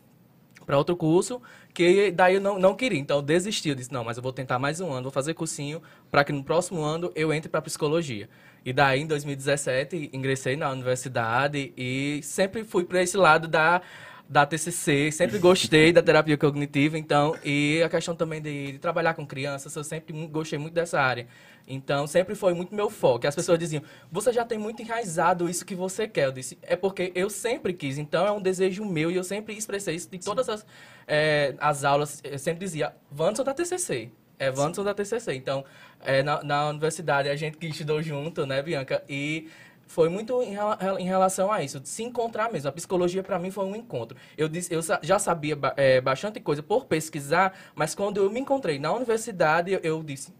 [0.64, 1.42] para outro curso,
[1.74, 2.98] que daí eu não, não queria.
[2.98, 3.68] Então, eu desisti.
[3.68, 6.32] Eu disse, não, mas eu vou tentar mais um ano, vou fazer cursinho, para que
[6.32, 8.26] no próximo ano eu entre para psicologia.
[8.64, 13.82] E daí, em 2017, ingressei na universidade e sempre fui para esse lado da
[14.32, 19.12] da TCC, sempre gostei da terapia cognitiva, então, e a questão também de, de trabalhar
[19.12, 21.26] com crianças, eu sempre gostei muito dessa área.
[21.68, 23.26] Então, sempre foi muito meu foco.
[23.26, 26.24] As pessoas diziam, você já tem muito enraizado isso que você quer.
[26.28, 29.54] Eu disse, é porque eu sempre quis, então é um desejo meu e eu sempre
[29.54, 30.64] expressei isso em todas as,
[31.06, 32.22] eh, as aulas.
[32.24, 34.10] Eu sempre dizia, Wanderson da TCC.
[34.38, 35.34] É Wanderson da TCC.
[35.34, 35.62] Então,
[36.00, 39.04] eh, na, na universidade, a gente que estudou junto, né, Bianca?
[39.06, 39.48] E
[39.92, 40.56] foi muito em,
[40.98, 42.68] em relação a isso, de se encontrar mesmo.
[42.70, 44.16] A psicologia, para mim, foi um encontro.
[44.38, 48.78] Eu, disse, eu já sabia eh, bastante coisa por pesquisar, mas quando eu me encontrei
[48.78, 50.32] na universidade, eu, eu disse,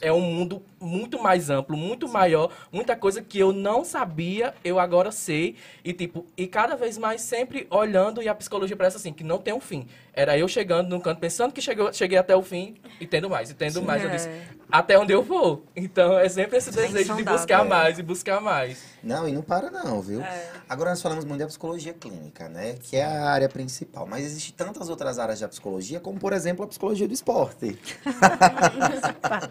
[0.00, 4.54] É é um mundo muito mais amplo, muito maior, muita coisa que eu não sabia,
[4.62, 5.56] eu agora sei.
[5.84, 9.38] E tipo, e cada vez mais sempre olhando e a psicologia parece assim, que não
[9.38, 9.86] tem um fim.
[10.12, 13.50] Era eu chegando num canto pensando que chegou, cheguei até o fim e tendo mais,
[13.50, 14.02] e tendo mais.
[14.02, 14.12] Eu É.
[14.16, 14.28] disse,
[14.70, 15.64] até onde eu vou.
[15.74, 18.82] Então é sempre esse É desejo de buscar mais e buscar mais.
[19.02, 20.20] Não, e não para não, viu?
[20.20, 20.50] É.
[20.68, 22.74] Agora nós falamos muito da psicologia clínica, né?
[22.80, 24.06] Que é a área principal.
[24.06, 27.78] Mas existem tantas outras áreas da psicologia, como por exemplo a psicologia do esporte.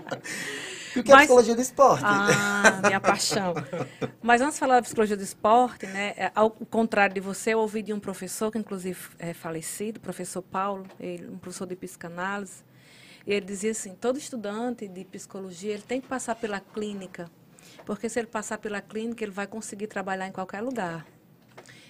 [0.95, 2.03] e o que é Mas- psicologia do esporte?
[2.05, 3.53] Ah, minha paixão.
[4.21, 7.59] Mas antes de falar da psicologia do esporte, né, é, ao contrário de você, eu
[7.59, 11.75] ouvi de um professor, que inclusive é falecido, o professor Paulo, ele, um professor de
[11.75, 12.63] psicanálise,
[13.27, 17.29] e ele dizia assim, todo estudante de psicologia, ele tem que passar pela clínica,
[17.85, 21.05] porque se ele passar pela clínica, ele vai conseguir trabalhar em qualquer lugar.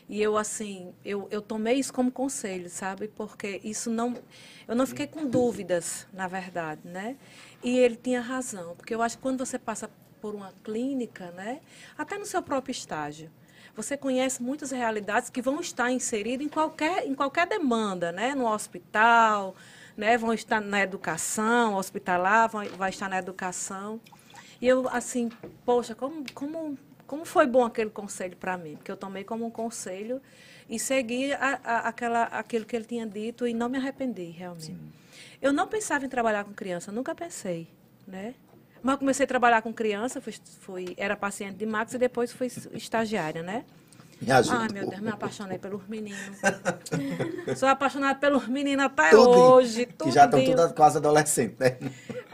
[0.07, 3.07] E eu, assim, eu, eu tomei isso como conselho, sabe?
[3.09, 4.15] Porque isso não.
[4.67, 7.15] Eu não fiquei com dúvidas, na verdade, né?
[7.63, 9.89] E ele tinha razão, porque eu acho que quando você passa
[10.21, 11.59] por uma clínica, né?
[11.97, 13.29] Até no seu próprio estágio,
[13.75, 18.35] você conhece muitas realidades que vão estar inseridas em qualquer, em qualquer demanda, né?
[18.35, 19.55] No hospital,
[19.95, 20.17] né?
[20.17, 23.99] Vão estar na educação, hospitalar, vão, vai estar na educação.
[24.61, 25.29] E eu, assim,
[25.65, 28.75] poxa, como, como, como foi bom aquele conselho para mim?
[28.75, 30.21] Porque eu tomei como um conselho
[30.69, 34.75] e segui a, a, aquela, aquilo que ele tinha dito e não me arrependi, realmente.
[35.41, 37.67] Eu não pensava em trabalhar com criança, nunca pensei,
[38.07, 38.35] né?
[38.81, 42.31] Mas eu comecei a trabalhar com criança, fui, fui, era paciente de Max e depois
[42.31, 43.65] fui estagiária, né?
[44.21, 44.57] Me ajuda.
[44.59, 46.37] Ai, meu Deus, me apaixonei pelos meninos.
[47.55, 49.85] Sou apaixonada pelos meninos até Tudo, hoje.
[49.85, 51.77] Que já estão todas quase adolescentes, né?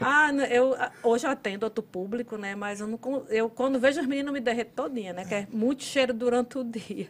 [0.00, 2.56] Ah, eu ah, hoje eu atendo outro público, né?
[2.56, 5.24] Mas eu, não, eu quando vejo os meninos me derreto todinha, né?
[5.24, 7.08] Que é muito cheiro durante o dia.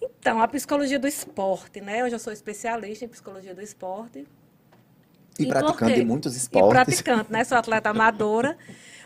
[0.00, 2.00] Então, a psicologia do esporte, né?
[2.00, 4.26] Eu já sou especialista em psicologia do esporte.
[5.38, 6.70] E, E praticando em muitos E esportes.
[6.70, 7.44] praticante, né?
[7.44, 8.56] Sou atleta amadora.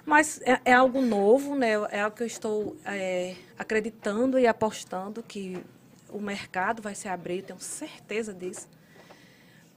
[0.04, 1.72] Mas é, é algo novo, né?
[1.90, 5.60] É algo que eu estou é, acreditando e apostando que
[6.08, 8.68] o mercado vai se abrir, tenho certeza disso.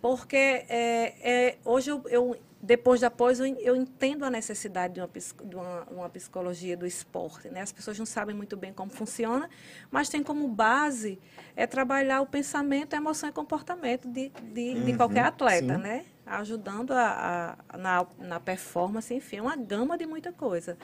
[0.01, 5.01] Porque é, é, hoje, eu, eu, depois da pós, eu, eu entendo a necessidade de
[5.01, 5.09] uma,
[5.43, 7.49] de uma, uma psicologia do esporte.
[7.49, 7.61] Né?
[7.61, 9.49] As pessoas não sabem muito bem como funciona,
[9.91, 11.19] mas tem como base
[11.55, 15.81] é trabalhar o pensamento, a emoção e comportamento de, de, de qualquer atleta, sim.
[15.81, 16.05] né?
[16.29, 20.77] Ajudando a, a- na, na performance, enfim, é uma gama de muita coisa.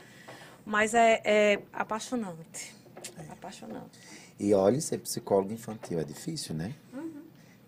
[0.66, 2.74] Mas é, é apaixonante.
[3.30, 4.00] Apaixonante.
[4.40, 6.74] E olha, ser psicólogo infantil é difícil, né?
[6.94, 7.05] Uhum.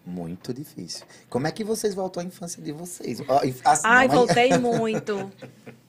[0.08, 1.06] Muito difícil.
[1.30, 3.20] Como é que vocês voltam à infância de vocês?
[3.20, 3.26] E-
[3.66, 5.30] assim, Ai, é- voltei muito.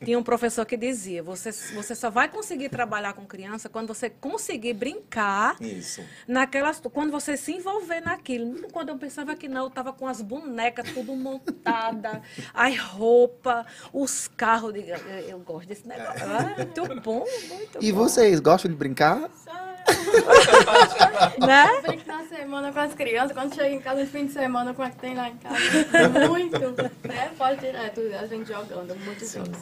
[0.04, 4.11] Tinha um professor que dizia: você, você só vai conseguir trabalhar com criança quando você
[4.11, 6.02] conseguir brincar Isso.
[6.26, 6.81] naquelas.
[6.92, 8.66] Quando você se envolver naquilo.
[8.72, 12.20] Quando eu pensava que não, eu estava com as bonecas tudo montada,
[12.52, 14.74] as roupas, os carros.
[14.74, 16.22] Eu, digo, eu, eu gosto desse negócio.
[16.26, 17.98] Ah, muito bom, muito E bom.
[18.00, 19.31] vocês gostam de brincar?
[21.38, 21.81] Né?
[21.83, 24.87] Brinco na semana com as crianças, quando chega em casa no fim de semana, como
[24.87, 25.59] é que tem lá em casa?
[26.29, 26.59] Muito,
[27.07, 27.31] né?
[27.37, 29.59] Pode direto, a gente jogando, muitos jogos.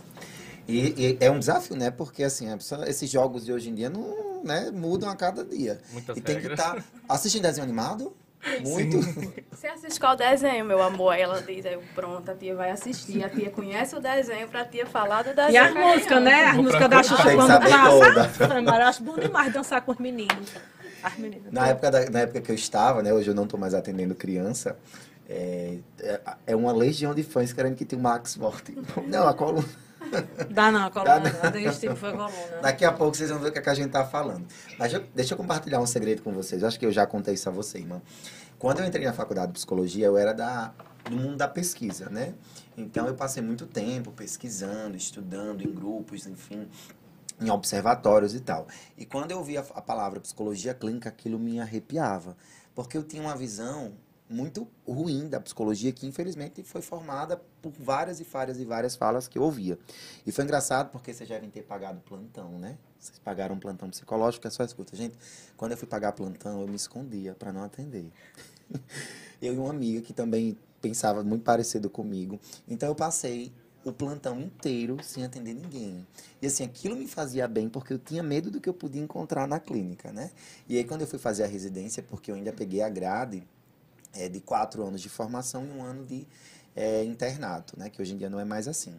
[0.69, 1.91] E, e é um desafio, né?
[1.91, 5.81] Porque assim, pessoa- esses jogos de hoje em dia não, né, mudam a cada dia.
[5.93, 6.59] Muitas e tem que regras.
[6.59, 8.17] estar assistindo desenho animado.
[8.63, 8.99] Muito.
[9.51, 11.11] Você assiste qual desenho, meu amor?
[11.13, 13.25] Aí ela diz, aí eu, pronto, a tia vai assistir.
[13.25, 15.53] A tia conhece o desenho pra tia falar do desenho.
[15.53, 16.45] E as a músicas, né?
[16.45, 17.03] As músicas da.
[17.03, 18.61] Xuxa quando passa.
[18.63, 20.53] Mas eu acho bom demais dançar com os meninos.
[21.03, 21.53] As meninas.
[21.53, 23.13] Na época, da- na época que eu estava, né?
[23.13, 24.77] Hoje eu não estou mais atendendo criança.
[25.29, 28.77] É, é, é uma legião de fãs querendo que o Max volte.
[29.09, 29.67] Não, a coluna.
[30.51, 31.19] Dá não, a coluna.
[31.19, 31.41] Dá não.
[31.43, 32.31] A desse tipo foi coluna.
[32.63, 34.47] Daqui a pouco vocês vão ver o que, é que a gente tá falando.
[34.79, 36.63] Mas eu- deixa eu compartilhar um segredo com vocês.
[36.63, 38.01] Eu acho que eu já contei isso a você, irmã.
[38.59, 40.73] Quando eu entrei na faculdade de psicologia, eu era da,
[41.05, 42.35] do mundo da pesquisa, né?
[42.77, 46.67] Então eu passei muito tempo pesquisando, estudando em grupos, enfim,
[47.41, 48.67] em observatórios e tal.
[48.97, 52.37] E quando eu vi a, a palavra psicologia clínica, aquilo me arrepiava.
[52.75, 53.93] Porque eu tinha uma visão
[54.29, 59.29] muito ruim da psicologia que infelizmente foi formada por várias e várias e várias falas
[59.29, 59.79] que eu ouvia.
[60.27, 62.77] E foi engraçado porque vocês devem ter pagado plantão, né?
[62.99, 64.97] Vocês pagaram plantão psicológico, é só escuta.
[64.97, 65.17] Gente,
[65.57, 68.11] quando eu fui pagar plantão, eu me escondia para não atender.
[69.41, 72.41] eu e uma amiga que também pensava muito parecido comigo.
[72.67, 73.53] Então eu passei
[73.85, 76.05] o plantão inteiro sem atender ninguém.
[76.43, 79.47] E assim, aquilo me fazia bem porque eu tinha medo do que eu podia encontrar
[79.47, 80.33] na clínica, né?
[80.69, 83.47] E aí quando eu fui fazer a residência, porque eu ainda peguei a grade
[84.17, 86.27] é, de quatro anos de formação e um ano de
[86.75, 87.91] é, internato, né?
[87.91, 88.95] Que hoje em dia não é mais assim.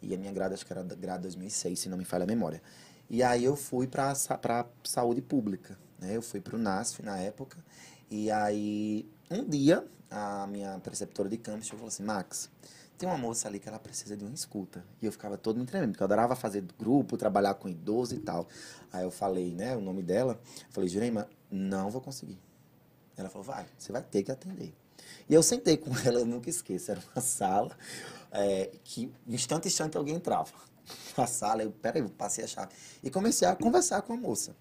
[0.00, 2.26] E a minha grade, acho que era da grade 2006, se não me falha a
[2.26, 2.62] memória.
[3.10, 6.16] E aí eu fui para para saúde pública, né?
[6.16, 7.58] Eu fui para o NASF na época.
[8.10, 12.50] E aí, um dia, a minha preceptora de campus falou assim, Max,
[12.96, 14.84] tem uma moça ali que ela precisa de uma escuta.
[15.00, 18.18] E eu ficava todo me tremendo, porque eu adorava fazer grupo, trabalhar com idoso e
[18.18, 18.48] tal.
[18.92, 20.40] Aí eu falei, né, o nome dela.
[20.70, 22.38] Falei, Jurema, não vou conseguir.
[23.20, 24.74] Ela falou, vai, você vai ter que atender.
[25.28, 27.76] E eu sentei com ela, eu nunca esqueço, era uma sala
[28.30, 30.52] é, que, instante a instante, alguém entrava
[31.16, 31.62] na sala.
[31.62, 32.72] Eu, peraí, eu passei a chave.
[33.02, 34.54] E comecei a conversar com a moça.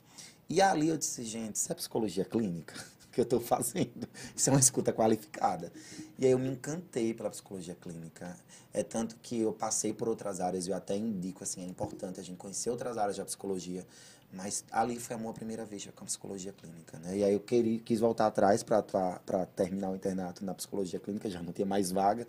[0.49, 2.73] E ali eu disse, gente, isso é psicologia clínica
[3.11, 4.07] que eu estou fazendo?
[4.35, 5.71] Isso é uma escuta qualificada.
[6.17, 8.37] E aí eu me encantei pela psicologia clínica.
[8.73, 12.23] É tanto que eu passei por outras áreas, eu até indico, assim, é importante a
[12.23, 13.85] gente conhecer outras áreas da psicologia.
[14.31, 17.17] Mas ali foi a minha primeira vez com a psicologia clínica, né?
[17.17, 21.41] E aí eu queria, quis voltar atrás para terminar o internato na psicologia clínica, já
[21.41, 22.27] não tinha mais vaga.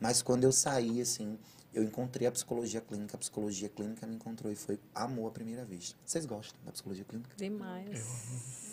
[0.00, 1.38] Mas quando eu saí, assim,
[1.72, 5.64] eu encontrei a psicologia clínica, a psicologia clínica me encontrou e foi amor à primeira
[5.64, 5.94] vez.
[6.04, 7.30] Vocês gostam da psicologia clínica?
[7.36, 8.00] Demais.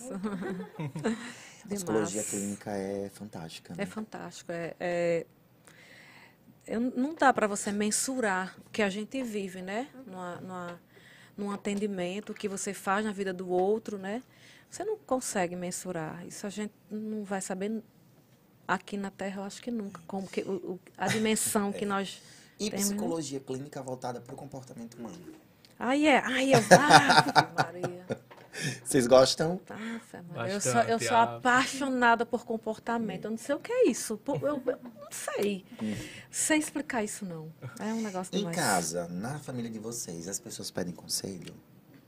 [1.63, 3.73] A psicologia clínica é fantástica.
[3.73, 3.83] Né?
[3.83, 4.51] É fantástico.
[4.51, 5.25] É, é-
[6.67, 9.89] eu- não dá para você mensurar o que a gente vive, né?
[10.05, 10.81] Numa, numa-
[11.37, 14.21] num atendimento, que você faz na vida do outro, né?
[14.69, 16.25] Você não consegue mensurar.
[16.25, 17.83] Isso a gente não vai saber
[18.67, 20.01] aqui na Terra, eu acho que nunca.
[20.07, 22.21] Como que, o- a dimensão que nós
[22.59, 22.89] E temos.
[22.89, 22.95] né?
[22.95, 25.15] psicologia clínica voltada para o comportamento humano.
[25.77, 26.59] Aí é, aí eu.
[26.79, 28.05] Ah, Maria.
[28.83, 29.59] Vocês gostam?
[30.35, 33.25] Maria, eu, sou, eu sou apaixonada por comportamento.
[33.25, 34.17] Eu não sei o que é isso.
[34.17, 35.65] Pô, Eu, eu não sei.
[36.29, 37.51] Sem explicar isso, não.
[37.79, 38.55] É um negócio Em demais.
[38.55, 41.53] casa, na família de vocês, as pessoas pedem conselho?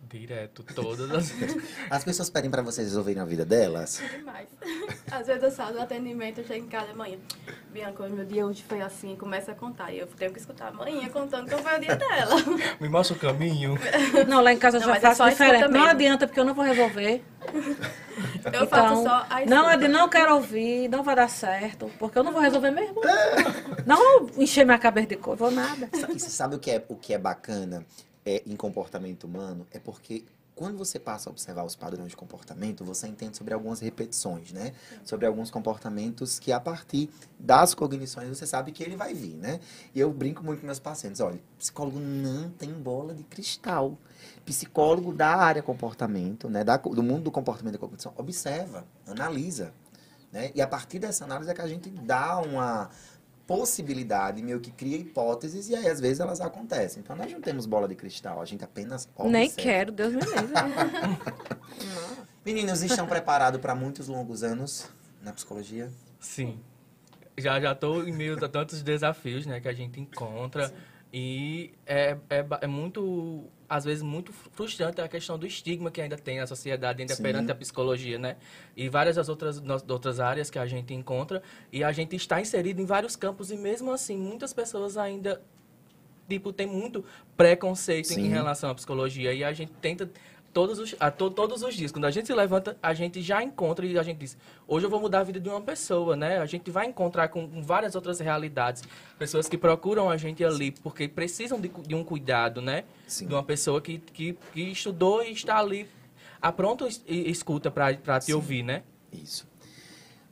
[0.10, 1.64] Direto, todas as vezes.
[1.90, 4.02] As pessoas pedem para vocês resolverem a vida delas?
[4.16, 4.48] Demais.
[5.12, 7.18] Às vezes eu saio do atendimento, eu chego em casa amanhã.
[7.72, 9.92] Bianca, meu dia hoje foi assim, começa a contar.
[9.92, 12.36] E eu tenho que escutar amanhã contando como foi o dia dela.
[12.80, 13.78] Me mostra o caminho.
[14.28, 15.72] Não, lá em casa eu Não, já é faço só escuta diferente.
[15.72, 17.24] Não adianta, porque eu não vou resolver.
[18.54, 21.92] Eu faço Então, só a não, é de não quero ouvir, não vai dar certo,
[22.00, 23.02] porque eu não vou resolver mesmo.
[23.86, 25.90] Não vou encher minha cabeça de coisa, vou nada.
[25.94, 27.86] E você sabe o que é, o que é bacana
[28.26, 29.68] é, em comportamento humano?
[29.72, 33.82] É porque quando você passa a observar os padrões de comportamento, você entende sobre algumas
[33.82, 34.72] repetições, né?
[35.04, 39.60] Sobre alguns comportamentos que a partir das cognições você sabe que ele vai vir, né?
[39.94, 43.98] E eu brinco muito com meus pacientes, olha, psicólogo não tem bola de cristal.
[44.46, 46.64] Psicólogo da área comportamento, né?
[46.64, 49.74] Da, do mundo do comportamento e da cognição, observa, analisa,
[50.32, 50.52] né?
[50.56, 52.90] E a partir dessa análise é que a gente dá uma
[53.48, 57.02] possibilidade, meio que cria hipóteses e aí às vezes elas acontecem.
[57.02, 59.30] Então nós não temos bola de cristal, a gente apenas observa.
[59.30, 60.54] Nem quero, Deus me livre.
[62.46, 64.90] Meninos, estão preparados para muitos longos anos
[65.22, 65.92] na psicologia?
[66.20, 66.60] Sim.
[67.38, 70.74] Já já estou em meio a tantos desafios, né, que a gente encontra
[71.14, 76.18] e é, é, é muito às vezes muito frustrante a questão do estigma que ainda
[76.18, 77.24] tem na sociedade ainda Sim.
[77.24, 78.38] perante a psicologia, né?
[78.76, 82.40] E várias das outras das outras áreas que a gente encontra e a gente está
[82.40, 85.42] inserido em vários campos e mesmo assim muitas pessoas ainda
[86.28, 87.04] tipo tem muito
[87.38, 88.28] preconceito em Sim.
[88.30, 90.10] relação à psicologia e a gente tenta
[90.56, 91.92] todos os, a to- todos os dias.
[91.92, 94.90] Quando a gente se levanta, a gente já encontra e a gente diz: hoje eu
[94.90, 96.38] vou mudar a vida de uma pessoa, né?
[96.38, 98.82] A gente vai encontrar com, com várias outras realidades.
[99.20, 102.86] Pessoas que procuram a gente ali porque precisam de, de um cuidado, né?
[103.06, 103.28] Sim.
[103.28, 105.90] De uma pessoa que, que, que estudou e está ali
[106.42, 106.54] a
[107.06, 108.34] e escuta para te Sim.
[108.34, 108.84] ouvir, né?
[109.12, 109.46] Isso.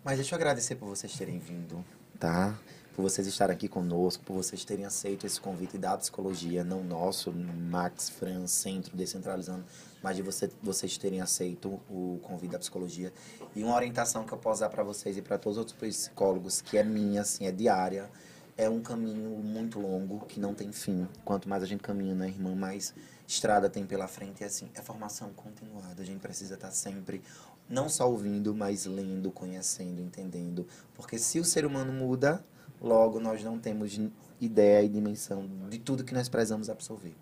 [0.06, 1.84] Mas deixa eu agradecer por vocês terem vindo,
[2.18, 2.58] tá?
[2.96, 7.32] Por vocês estarem aqui conosco, por vocês terem aceito esse convite da psicologia, não nosso,
[7.32, 9.66] Max Fran, Centro Descentralizando,
[10.04, 13.12] mas de você, vocês terem aceito o convite da psicologia.
[13.56, 16.62] E uma orientação que eu posso dar para vocês e para todos os outros psicólogos,
[16.62, 18.12] que é minha, assim, é diária,
[18.58, 21.08] é um caminho muito longo, que não tem fim.
[21.24, 22.94] Quanto mais a gente caminha, né, irmã, mais
[23.26, 24.42] estrada tem pela frente.
[24.42, 26.02] E assim, é formação continuada.
[26.02, 27.22] A gente precisa estar sempre,
[27.70, 30.68] não só ouvindo, mas lendo, conhecendo, entendendo.
[30.94, 32.46] Porque se o ser humano muda,
[32.82, 33.98] logo nós não temos
[34.42, 37.16] ideia e dimensão de tudo que nós precisamos absorver.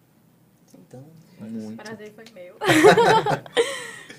[0.74, 1.06] Então,
[1.50, 1.80] muito.
[1.80, 2.56] O prazer foi meu.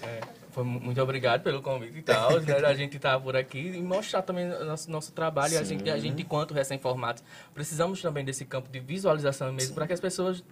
[0.04, 3.58] É, foi mu- muito obrigado pelo convite e tal, né, a gente estar por aqui
[3.76, 5.54] e mostrar também o nosso, nosso trabalho.
[5.54, 7.22] E a gente, a gente, enquanto recém-formados,
[7.54, 10.42] precisamos também desse campo de visualização mesmo, para que as pessoas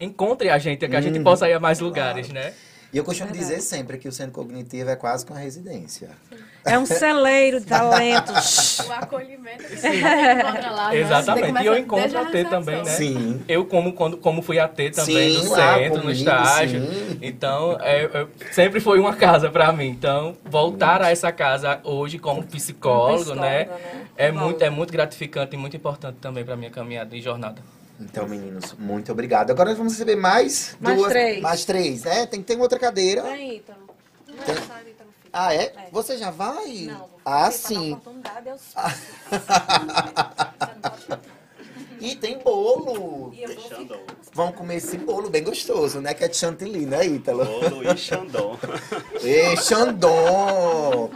[0.00, 1.24] encontrem a gente, que a gente Uhum.
[1.24, 2.54] possa ir a mais lugares, né?
[2.90, 6.10] E eu costumo dizer sempre que o centro cognitivo é quase que uma residência.
[6.64, 8.80] É um celeiro de talentos.
[8.80, 10.90] O acolhimento que você encontra lá.
[10.90, 10.96] né?
[10.98, 11.62] Exatamente.
[11.62, 12.84] E eu encontro a T também, né?
[12.84, 13.42] Sim.
[13.48, 16.80] Eu, como, quando, como fui AT também Sim, no centro, no comigo, estágio.
[16.82, 17.18] sim.
[17.22, 19.88] Então, é, é, sempre foi uma casa para mim.
[19.88, 23.64] Então, voltar a essa casa hoje como psicólogo, Como né?
[23.64, 24.06] né?
[24.16, 27.62] É, muito, é muito gratificante e muito importante também para minha caminhada e jornada.
[27.98, 29.50] Então, meninos, muito obrigado.
[29.50, 31.10] Agora nós vamos receber mais Mais duas.
[31.10, 31.40] três.
[31.40, 32.26] Mais três, né?
[32.26, 33.22] Tem que ter outra cadeira.
[33.22, 33.78] Vem, Ítalo.
[34.46, 34.54] Tem-
[35.32, 35.64] Ah, é?
[35.64, 35.88] É.
[35.92, 36.86] Você já vai?
[36.86, 37.92] Não, vou ah, sim.
[37.92, 38.82] oportunidade, eu sou.
[42.00, 43.32] E tem bolo.
[43.34, 43.98] E eu vou ficar.
[44.32, 46.14] Vamos comer esse bolo bem gostoso, né?
[46.14, 47.44] Que é de chantilly, né, Ítalo?
[47.44, 48.58] Bolo e Xandão.
[49.22, 51.10] Ei, Xandon!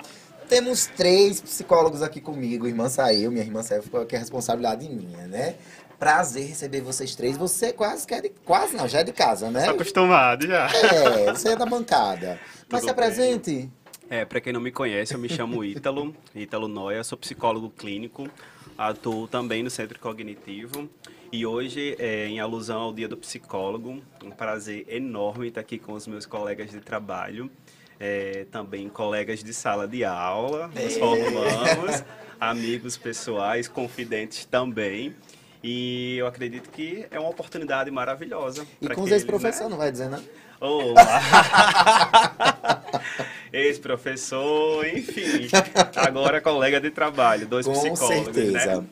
[0.49, 2.67] Temos três psicólogos aqui comigo.
[2.67, 5.55] Irmã saiu, minha irmã saiu, ficou aqui a responsabilidade minha, né?
[5.99, 7.37] Prazer receber vocês três.
[7.37, 8.29] Você quase que é de...
[8.45, 9.65] Quase não, já é de casa, né?
[9.65, 10.69] Tô acostumado já.
[10.69, 12.39] É, você é da bancada.
[12.69, 13.71] Mas Tudo se apresente.
[14.11, 18.29] É, pra quem não me conhece, eu me chamo Ítalo, Ítalo Noia, sou psicólogo clínico,
[18.77, 20.89] atuo também no Centro Cognitivo
[21.33, 25.95] e hoje, é, em alusão ao Dia do Psicólogo, um prazer enorme estar aqui com
[25.95, 27.51] os meus colegas de trabalho,
[27.99, 32.05] é, também colegas de sala de aula, nos formamos,
[32.39, 35.13] amigos pessoais, confidentes também.
[35.61, 38.65] E eu acredito que é uma oportunidade maravilhosa.
[38.81, 39.71] E com os ex-professores, né?
[39.71, 40.23] não vai dizer, não?
[40.61, 40.95] Ô,
[43.55, 45.49] Ex-professor, enfim.
[45.97, 48.81] Agora colega de trabalho, dois Com psicólogos, certeza.
[48.81, 48.87] né?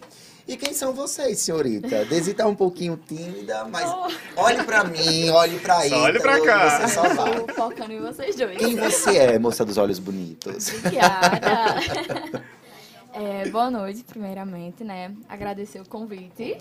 [0.46, 2.04] E quem são vocês, senhorita?
[2.04, 3.88] Desi tá um pouquinho tímida, mas
[4.36, 6.80] olhe pra mim, olhe pra Só Ítalo, olhe pra cá.
[6.80, 7.40] Você só vai.
[7.44, 8.56] Tô focando em vocês dois.
[8.58, 10.68] Quem você é, moça dos olhos bonitos?
[10.78, 12.42] Obrigada.
[13.14, 15.14] É, boa noite, primeiramente, né?
[15.28, 16.56] Agradecer o convite.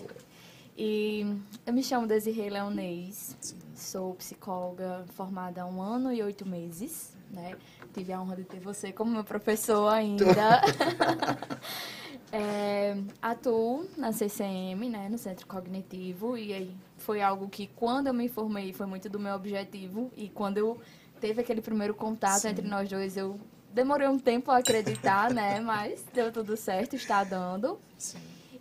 [0.78, 1.26] E
[1.66, 3.38] eu me chamo Desirê Leonês,
[3.74, 7.56] sou psicóloga formada há um ano e oito meses, né?
[7.94, 10.62] Tive a honra de ter você como meu professor ainda.
[12.34, 18.13] É, atuo na CCM, né, no Centro Cognitivo, e aí foi algo que quando eu
[18.13, 20.80] me formei foi muito do meu objetivo, e quando eu
[21.20, 23.38] teve aquele primeiro contato entre nós dois, eu
[23.74, 27.78] demorei um tempo a acreditar, né, mas deu tudo certo, está dando.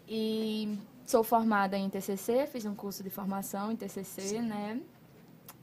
[0.09, 4.81] E sou formada em TCC, fiz um curso de formação em TCC, né,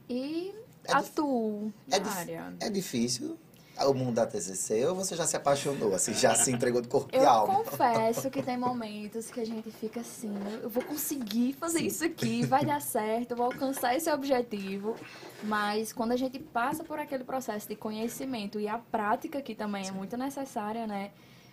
[0.09, 0.55] e
[0.87, 2.53] É atuo É, na área.
[2.59, 3.37] é difícil
[3.79, 7.09] o mundo da TCC ou você já se apaixonou, assim, já se entregou de corpo
[7.13, 7.53] e Eu alma?
[7.63, 12.43] confesso que tem momentos que a gente fica assim, eu vou conseguir fazer isso aqui,
[12.43, 14.95] vai dar certo, eu vou alcançar esse objetivo.
[15.43, 19.87] Mas quando a gente passa por aquele processo de conhecimento e a prática, que também
[19.87, 21.11] é muito necessária, né?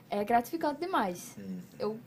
[0.08, 1.36] É gratificante demais.
[1.38, 1.58] Hum.
[1.78, 1.98] Eu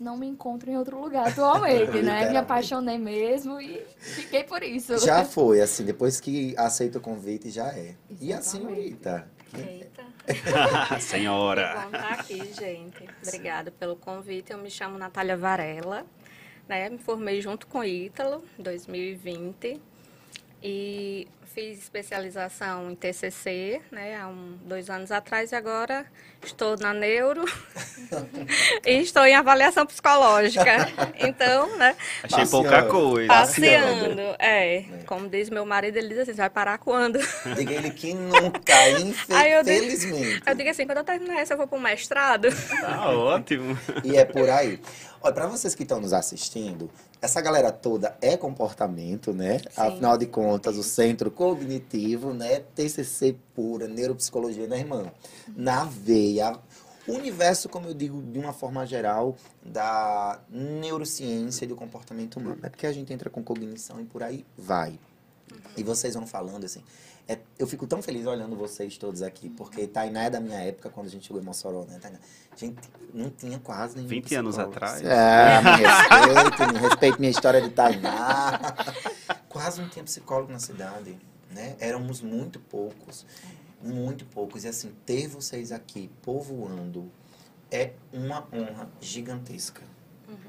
[0.00, 2.30] não me encontro em outro lugar atualmente, né?
[2.30, 4.98] Me apaixonei mesmo e fiquei por isso.
[4.98, 7.94] Já foi, assim, depois que aceita o convite, já é.
[8.20, 8.74] E a Exatamente.
[8.74, 9.30] senhorita?
[9.52, 10.04] Eita,
[11.00, 11.82] Senhora.
[11.82, 13.04] bom estar aqui, gente.
[13.22, 14.52] Obrigada pelo convite.
[14.52, 16.06] Eu me chamo Natália Varela,
[16.68, 16.88] né?
[16.88, 19.80] Me formei junto com o Ítalo em 2020
[20.62, 24.16] e fiz especialização em TCC, né?
[24.16, 26.06] Há um, dois anos atrás e agora
[26.42, 27.44] estou na neuro
[28.86, 30.88] e estou em avaliação psicológica.
[31.22, 31.96] Então, né?
[32.22, 32.50] Achei Passeando.
[32.50, 33.28] pouca coisa.
[33.28, 34.84] Passeando, é.
[35.06, 37.18] Como diz meu marido, ele diz assim, vai parar quando?
[37.56, 40.42] Diga ele que nunca, infelizmente.
[40.46, 42.48] Eu digo assim, quando eu terminar essa, eu vou para o mestrado.
[42.80, 43.78] Tá ótimo.
[44.02, 44.80] E é por aí.
[45.22, 49.60] Olha, pra vocês que estão nos assistindo, essa galera toda é comportamento, né?
[49.76, 52.62] Afinal de contas, o centro cognitivo, né?
[52.74, 55.12] TCC pura, neuropsicologia, né, irmã?
[55.54, 56.29] Na veia.
[57.08, 62.58] O universo, como eu digo, de uma forma geral, da neurociência e do comportamento humano.
[62.62, 64.98] É porque a gente entra com cognição e por aí vai.
[65.76, 66.82] E vocês vão falando assim.
[67.28, 70.90] é- eu fico tão feliz olhando vocês todos aqui, porque Tainá é da minha época,
[70.90, 72.18] quando a gente chegou em Mossoró, né, Tainá?
[72.52, 72.76] A gente
[73.14, 74.76] não tinha quase nenhum 20 anos psicólogo.
[74.84, 75.02] atrás?
[75.04, 78.60] É, me respeito, me respeito minha história de Tainá.
[79.48, 81.16] quase não tinha psicólogo na cidade,
[81.52, 81.76] né?
[81.78, 83.24] Éramos muito poucos,
[83.82, 84.64] muito poucos.
[84.64, 87.10] E assim, ter vocês aqui povoando
[87.70, 89.82] é uma honra gigantesca.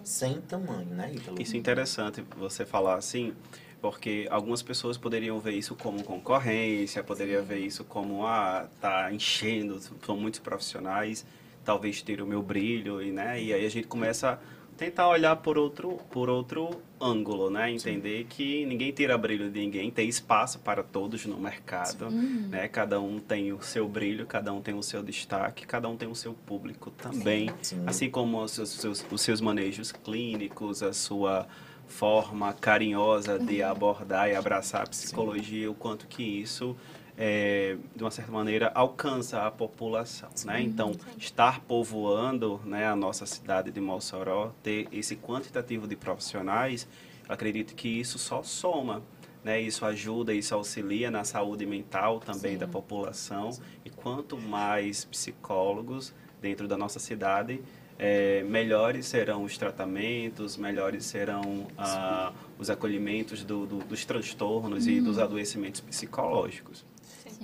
[0.04, 1.42] Sem tamanho, né, Ítalo?
[1.42, 3.34] Isso é interessante você falar assim,
[3.82, 9.80] porque algumas pessoas poderiam ver isso como concorrência, poderia ver isso como ah, tá enchendo,
[10.06, 11.26] são muitos profissionais,
[11.64, 14.38] talvez ter o meu brilho e né, e aí a gente começa a
[14.82, 19.92] tentar olhar por outro por outro ângulo, né, entender que ninguém tira brilho de ninguém,
[19.92, 22.10] tem espaço para todos no mercado,
[22.50, 22.68] né?
[22.68, 26.10] Cada um tem o seu brilho, cada um tem o seu destaque, cada um tem
[26.10, 27.84] o seu público também, Sim.
[27.86, 31.48] assim como os seus, seus- os seus manejos clínicos, a sua
[31.88, 36.76] forma carinhosa de abordar e abraçar a psicologia, o quanto que isso,
[37.24, 40.28] é, de uma certa maneira, alcança a população.
[40.44, 40.60] Né?
[40.64, 46.88] Então, estar povoando né, a nossa cidade de Mossoró, ter esse quantitativo de profissionais,
[47.30, 49.04] acredito que isso só soma.
[49.44, 53.50] Né, isso ajuda, isso auxilia na saúde mental também da população.
[53.84, 57.60] E quanto mais psicólogos dentro da nossa cidade,
[57.98, 65.02] é, melhores serão os tratamentos, melhores serão ah, os acolhimentos do- do- dos transtornos e
[65.02, 66.86] dos adoecimentos psicológicos.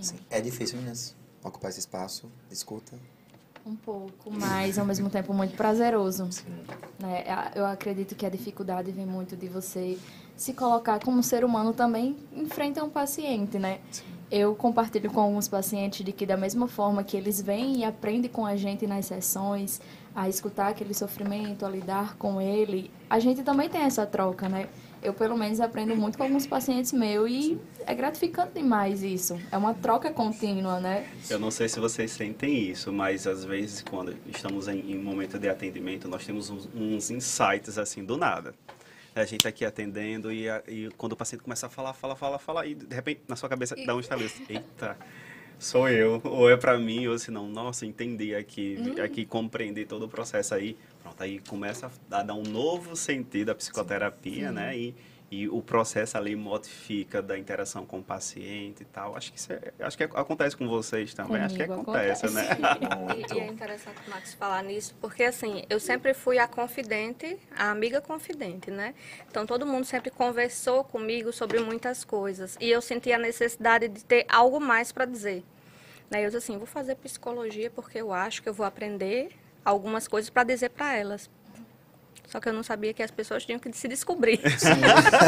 [0.02, 0.16] Sim.
[0.30, 2.98] É difícil, meninas, ocupar esse espaço, escuta.
[3.66, 6.28] Um pouco, mas ao mesmo tempo muito prazeroso.
[6.32, 6.45] Sim.
[7.00, 7.24] né?
[7.30, 9.98] A- Eu acredito que a dificuldade vem muito de você
[10.38, 13.80] se colocar como ser humano também em frente a um paciente, né?
[14.32, 18.30] Eu compartilho com alguns pacientes de que da mesma forma que eles vêm e aprendem
[18.32, 19.82] com a gente nas sessões,
[20.16, 24.68] a escutar aquele sofrimento, a lidar com ele, a gente também tem essa troca, né?
[25.02, 29.39] Eu, pelo menos, aprendo muito com alguns pacientes meus e é gratificante demais isso.
[29.52, 31.08] É uma troca contínua, né?
[31.30, 35.38] Eu não sei se vocês sentem isso, mas às vezes quando estamos em, em momento
[35.38, 38.54] de atendimento, nós temos uns, uns insights assim do nada.
[39.16, 42.16] A gente tá aqui atendendo e, a- e quando o paciente começa a falar, fala,
[42.16, 44.41] fala, fala, e de repente na sua cabeça dá um estabeleço.
[44.48, 44.95] Eita,
[45.58, 50.04] sou eu, ou é pra mim, ou se não, nossa, entendi aqui, aqui compreender todo
[50.06, 50.78] o processo aí.
[51.08, 54.78] Pronto, aí começa a dar um novo sentido à psicoterapia, né?
[54.78, 54.95] E,
[55.32, 59.16] e o processo ali modifica da interação com o paciente e tal.
[59.16, 61.41] Acho que isso é, acho que acontece com vocês também.
[61.41, 62.49] acho que Comigo acontece, né?
[62.99, 63.34] Muito.
[63.34, 67.38] E, e é interessante o Max falar nisso, porque assim, eu sempre fui a confidente,
[67.55, 68.93] a amiga confidente, né?
[69.30, 72.58] Então todo mundo sempre conversou comigo sobre muitas coisas.
[72.60, 75.43] E eu senti a necessidade de ter algo mais para dizer.
[76.10, 76.22] Né?
[76.22, 79.30] Eu disse assim, vou fazer psicologia porque eu acho que eu vou aprender
[79.70, 81.30] algumas coisas para dizer para elas.
[82.26, 84.39] Só que eu não sabia que as pessoas tinham que se descobrir.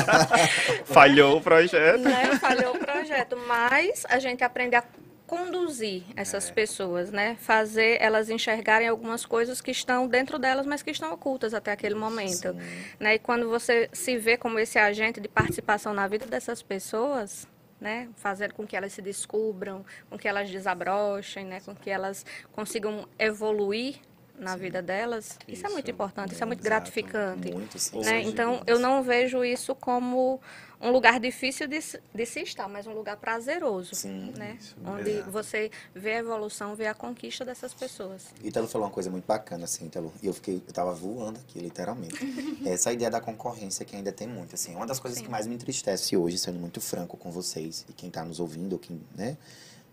[0.85, 1.99] Falhou o projeto.
[1.99, 2.37] né?
[2.37, 4.83] Falhou o projeto, mas a gente aprende a
[5.25, 7.37] conduzir essas pessoas, né?
[7.39, 11.95] Fazer elas enxergarem algumas coisas que estão dentro delas, mas que estão ocultas até aquele
[11.95, 12.55] momento,
[12.99, 13.15] né?
[13.15, 17.47] E quando você se vê como esse agente de participação na vida dessas pessoas,
[17.79, 18.09] né?
[18.15, 21.61] Fazer com que elas se descubram, com que elas desabrochem, né?
[21.61, 24.01] Com que elas consigam evoluir
[24.39, 25.37] na vida delas.
[25.47, 26.69] Isso, é muito Isso, importante, isso é muito Exato.
[26.69, 27.99] gratificante Muito, sim.
[27.99, 28.23] né?
[28.23, 28.29] Sim.
[28.29, 30.39] Então, eu não vejo isso como
[30.81, 31.79] um lugar difícil de,
[32.15, 34.57] de se estar, mas um lugar prazeroso, Sim, né?
[34.59, 35.31] isso, Onde exato.
[35.31, 38.27] você vê a evolução, vê a conquista dessas pessoas.
[38.41, 40.13] Ítalo falou uma coisa muito bacana, assim, Ítalo.
[40.23, 42.15] E eu fiquei, eu tava voando aqui, literalmente.
[42.65, 44.73] Essa ideia da concorrência que ainda tem muito, assim.
[44.73, 48.09] Uma das coisas que mais me entristece hoje, sendo muito franco com vocês e quem
[48.09, 49.37] tá nos ouvindo, ou quem, né,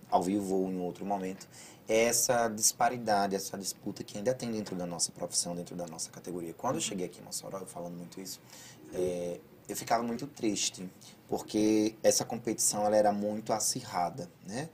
[0.08, 4.74] ao vivo ou em outro momento, é essa disparidade, essa disputa que ainda tem dentro
[4.74, 6.52] da nossa profissão, dentro da nossa categoria.
[6.54, 8.40] Quando eu cheguei aqui em Mossoró, eu falando muito isso,
[8.92, 10.88] é, eu ficava muito triste,
[11.28, 14.68] porque essa competição ela era muito acirrada, né?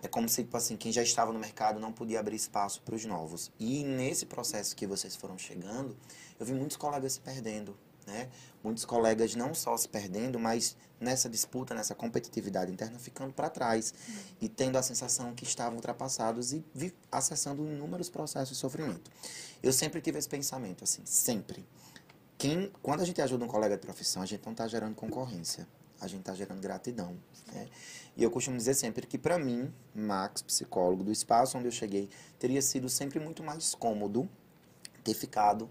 [0.00, 2.94] É como se, tipo assim, quem já estava no mercado não podia abrir espaço para
[2.94, 3.50] os novos.
[3.58, 5.96] E nesse processo que vocês foram chegando,
[6.38, 7.76] eu vi muitos colegas se perdendo,
[8.08, 8.28] né?
[8.64, 13.94] Muitos colegas não só se perdendo, mas nessa disputa, nessa competitividade interna, ficando para trás
[14.40, 16.64] e tendo a sensação que estavam ultrapassados e
[17.12, 19.10] acessando inúmeros processos de sofrimento.
[19.62, 21.64] Eu sempre tive esse pensamento, assim, sempre.
[22.36, 25.68] Quem, quando a gente ajuda um colega de profissão, a gente não está gerando concorrência,
[26.00, 27.16] a gente está gerando gratidão.
[27.52, 27.68] Né?
[28.16, 32.08] E eu costumo dizer sempre que, para mim, Max, psicólogo, do espaço onde eu cheguei,
[32.38, 34.28] teria sido sempre muito mais cômodo
[35.04, 35.68] ter ficado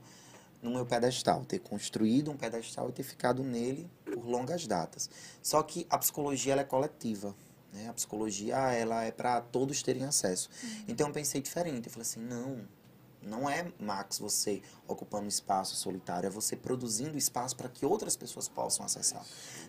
[0.62, 5.10] no meu pedestal, ter construído um pedestal e ter ficado nele por longas datas.
[5.42, 7.36] Só que a psicologia ela é coletiva.
[7.72, 7.88] Né?
[7.90, 10.50] A psicologia ela é para todos terem acesso.
[10.88, 11.88] Então eu pensei diferente.
[11.88, 12.66] Eu falei assim, não,
[13.22, 18.16] Não é, Max, você ocupando um espaço solitário, é você produzindo espaço para que outras
[18.16, 19.26] pessoas possam acessar.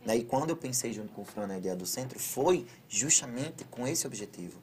[0.07, 0.16] Né?
[0.16, 3.86] E quando eu pensei junto com o Fran na ideia do centro, foi justamente com
[3.86, 4.61] esse objetivo.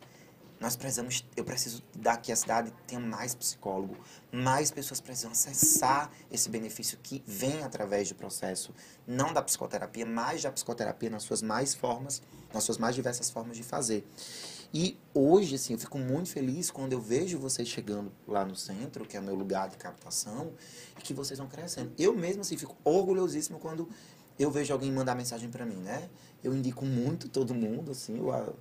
[0.60, 3.98] Nós precisamos, eu preciso dar que a cidade tenha mais psicólogo,
[4.32, 8.74] mais pessoas precisam acessar esse benefício que vem através do processo,
[9.06, 12.22] não da psicoterapia, mas da psicoterapia nas suas mais formas,
[12.54, 14.06] nas suas mais diversas formas de fazer.
[14.74, 19.06] E hoje, assim, eu fico muito feliz quando eu vejo vocês chegando lá no centro,
[19.06, 20.52] que é o meu lugar de captação,
[20.98, 21.94] e que vocês vão crescendo.
[21.98, 23.88] Eu mesmo, assim, fico orgulhosíssimo quando
[24.38, 26.10] eu vejo alguém mandar mensagem para mim, né?
[26.44, 28.56] Eu indico muito todo mundo, assim, eu,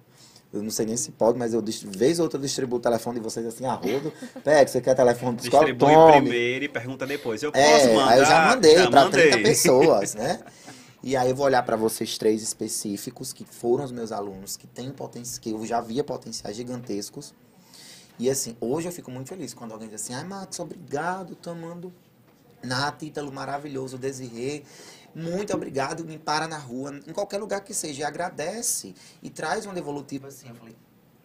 [0.55, 3.25] eu não sei nem se pode, mas eu, vez ou outra, distribuo o telefone de
[3.25, 4.13] vocês assim, a rodo.
[4.45, 5.65] Pega, você quer telefone de escola?
[5.65, 6.13] Distribui Tome.
[6.13, 7.43] primeiro e pergunta depois.
[7.43, 8.09] Eu é, posso mandar?
[8.09, 10.41] Aí eu já mandei para 30 pessoas, né?
[11.03, 14.67] E aí eu vou olhar para vocês três específicos, que foram os meus alunos, que
[14.67, 17.35] têm potência, que eu já via potenciais gigantescos.
[18.17, 21.51] E assim, hoje eu fico muito feliz quando alguém diz assim, ai Max, obrigado, tô
[21.51, 21.93] amando
[22.63, 24.63] Nath, Ítalo maravilhoso, Desirê,
[25.15, 29.65] muito obrigado, me para na rua, em qualquer lugar que seja, e agradece e traz
[29.65, 30.49] uma devolutiva assim.
[30.49, 30.77] Eu falei,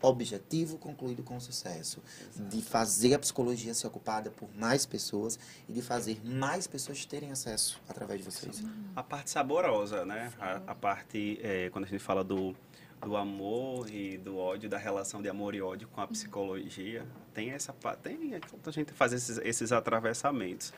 [0.01, 2.01] objetivo concluído com sucesso.
[2.35, 5.37] De fazer a psicologia ser ocupada por mais pessoas
[5.67, 8.63] e de fazer mais pessoas terem acesso através de vocês.
[8.95, 10.31] A parte saborosa, né?
[10.39, 12.55] A, a parte, é, quando a gente fala do,
[13.01, 17.51] do amor e do ódio, da relação de amor e ódio com a psicologia, tem
[17.51, 20.73] essa tem a gente faz esses, esses atravessamentos.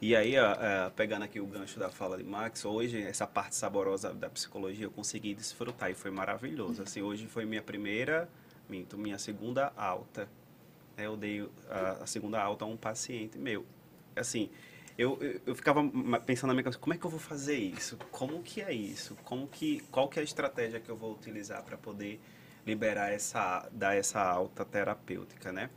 [0.00, 0.34] E aí,
[0.94, 4.90] pegando aqui o gancho da fala de Max, hoje essa parte saborosa da psicologia eu
[4.92, 6.82] consegui desfrutar e foi maravilhoso.
[6.82, 8.28] Assim, hoje foi minha primeira
[8.68, 10.28] minto, minha segunda alta.
[10.96, 13.66] Né, eu dei a, a, segunda alta a um paciente meu.
[14.14, 14.50] Assim,
[14.96, 15.82] eu, eu, eu, ficava
[16.24, 17.96] pensando na minha cabeça, como é que eu vou fazer isso?
[18.12, 19.16] Como que é isso?
[19.24, 22.20] Como que, qual que é a estratégia que eu vou utilizar para poder
[22.64, 25.70] liberar essa, dar essa alta terapêutica, né?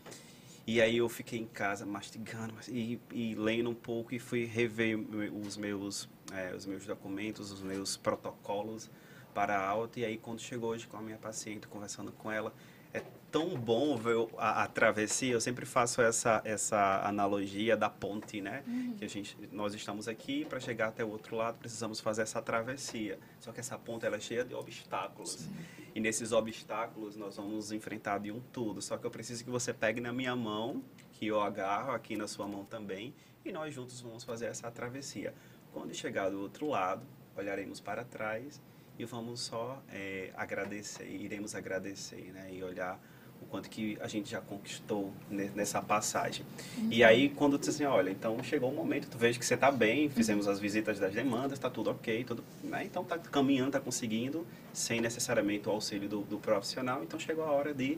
[0.74, 4.98] E aí eu fiquei em casa mastigando e, e lendo um pouco e fui rever
[5.46, 8.90] os meus, é, os meus documentos, os meus protocolos
[9.34, 10.00] para a alta.
[10.00, 12.54] E aí quando chegou hoje com a minha paciente, conversando com ela,
[12.94, 15.34] é tão bom ver a, a, travessia.
[15.34, 18.64] Eu sempre faço essa, essa analogia da ponte, né?
[18.68, 18.96] Uhum.
[18.98, 22.42] Que a gente, nós estamos aqui para chegar até o outro lado, precisamos fazer essa
[22.42, 23.18] travessia.
[23.40, 25.32] Só que essa ponte ela é cheia de obstáculos.
[25.32, 25.56] Sim.
[25.96, 28.82] E nesses obstáculos nós vamos enfrentar de um tudo.
[28.82, 30.84] Só que eu preciso que você pegue na minha mão,
[31.14, 33.14] que eu agarro aqui na sua mão também,
[33.44, 35.34] e nós juntos vamos fazer essa travessia.
[35.74, 38.62] Quando chegar do outro lado, olharemos para trás
[39.02, 42.50] e vamos só é, agradecer, iremos agradecer, né?
[42.52, 43.02] E olhar
[43.42, 46.46] o quanto que a gente já conquistou nessa passagem.
[46.78, 46.90] Uhum.
[46.92, 49.46] E aí, quando tu diz assim, olha, então chegou o um momento, tu vejo que
[49.46, 52.84] você está bem, fizemos as visitas das demandas, está tudo ok, tudo, né?
[52.86, 57.52] então está caminhando, está conseguindo, sem necessariamente o auxílio do, do, profissional, então chegou a
[57.52, 57.98] hora de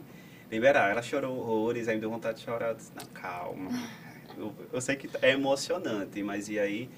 [0.50, 0.90] liberar.
[0.90, 3.70] Ela chorou horrores, aí me deu vontade de chorar, eu disse, não, calma.
[4.36, 6.90] Eu, eu sei que é emocionante, mas e aí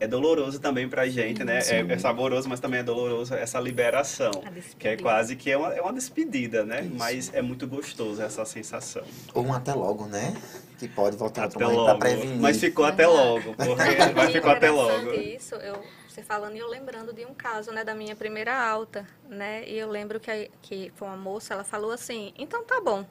[0.00, 1.58] é doloroso também pra gente, né?
[1.58, 4.30] É, é, saboroso, mas também é doloroso essa liberação.
[4.78, 6.80] Que é quase que é uma, é uma despedida, né?
[6.80, 6.94] Isso.
[6.96, 9.02] Mas é muito gostoso essa sensação.
[9.34, 10.34] Ou um até logo, né?
[10.78, 11.84] Que pode voltar até logo.
[11.84, 12.40] pra prevenir.
[12.40, 13.66] Mas ficou até logo, porque
[14.16, 15.12] mas ficou até logo.
[15.12, 17.84] Isso, eu, você falando e eu lembrando de um caso, né?
[17.84, 19.68] Da minha primeira alta, né?
[19.68, 23.04] E eu lembro que, que foi uma moça, ela falou assim, então tá bom.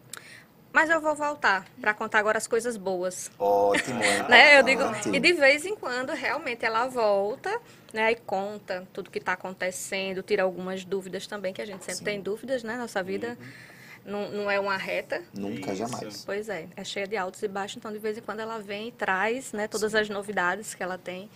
[0.72, 3.32] Mas eu vou voltar para contar agora as coisas boas.
[3.40, 4.00] Ótimo.
[4.30, 4.60] né?
[4.60, 7.60] Eu digo, e de vez em quando realmente ela volta,
[7.92, 11.98] né, e conta tudo que está acontecendo, tira algumas dúvidas também, que a gente sempre
[11.98, 12.04] Sim.
[12.04, 12.78] tem dúvidas, né?
[12.78, 13.38] Nossa vida
[14.06, 14.12] uhum.
[14.12, 15.24] não, não é uma reta.
[15.34, 15.76] Nunca, Isso.
[15.76, 16.24] jamais.
[16.24, 18.90] Pois é, é cheia de altos e baixos, então de vez em quando ela vem
[18.90, 20.00] e traz, né, todas Sim.
[20.00, 21.30] as novidades que ela tem.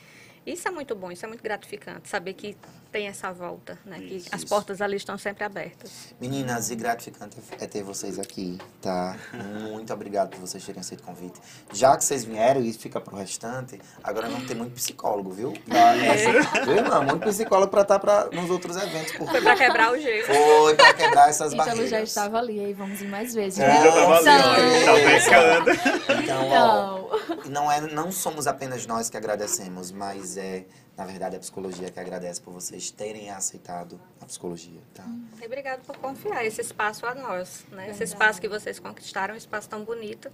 [0.46, 2.58] Isso é muito bom, isso é muito gratificante, saber que
[2.94, 3.98] tem essa volta, né?
[3.98, 6.14] Isso, que as portas ali estão sempre abertas.
[6.22, 9.18] Meninas, e gratificante é ter vocês aqui, tá?
[9.72, 11.40] Muito obrigado por vocês terem aceito o convite.
[11.74, 15.54] Já que vocês vieram e fica pro restante, agora não tem muito psicólogo, viu?
[15.72, 16.64] É.
[16.66, 17.04] Viu, não?
[17.04, 19.12] Muito psicólogo pra estar tá pra, nos outros eventos.
[19.14, 20.28] Foi pra quebrar o jeito.
[20.28, 21.88] Foi pra quebrar essas então, barreiras.
[21.88, 23.58] Então já estava ali, aí vamos ir mais vezes.
[23.58, 26.24] É, já estava ali, tá brincando.
[26.24, 27.52] Então, ó, então.
[27.52, 30.66] não, é, não somos apenas nós que agradecemos, mas é
[30.96, 35.04] na verdade, a psicologia que agradece por vocês terem aceitado a psicologia, tá?
[35.42, 37.90] E obrigado por confiar esse espaço a nós, né?
[37.90, 40.32] Esse espaço que vocês conquistaram, um espaço tão bonito.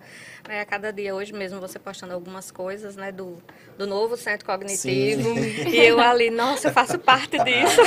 [0.47, 0.59] Né?
[0.59, 3.09] A cada dia, hoje mesmo, você postando algumas coisas, né?
[3.09, 3.41] Do,
[3.77, 5.33] do novo centro cognitivo.
[5.33, 5.69] Sim.
[5.69, 7.81] E eu ali, nossa, eu faço parte disso.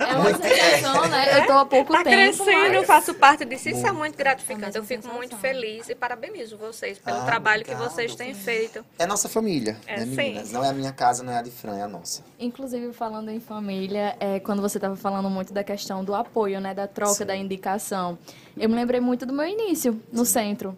[0.00, 1.38] É uma sensação, né?
[1.38, 2.16] Eu tô há pouco tá tempo.
[2.16, 2.74] crescendo, mas...
[2.74, 3.68] eu faço parte disso.
[3.68, 4.76] Isso é muito gratificante.
[4.76, 5.16] É eu fico sensação.
[5.16, 7.88] muito feliz e parabenizo vocês pelo ah, trabalho obrigado.
[7.88, 8.84] que vocês têm feito.
[8.98, 10.48] É nossa família, é, né, meninas?
[10.48, 10.54] Sim.
[10.54, 12.07] Não é a minha casa, não é a de Fran, é a nossa.
[12.38, 16.72] Inclusive, falando em família, é, quando você estava falando muito da questão do apoio, né,
[16.74, 17.26] da troca, Sim.
[17.26, 18.18] da indicação,
[18.56, 20.32] eu me lembrei muito do meu início no Sim.
[20.32, 20.76] centro.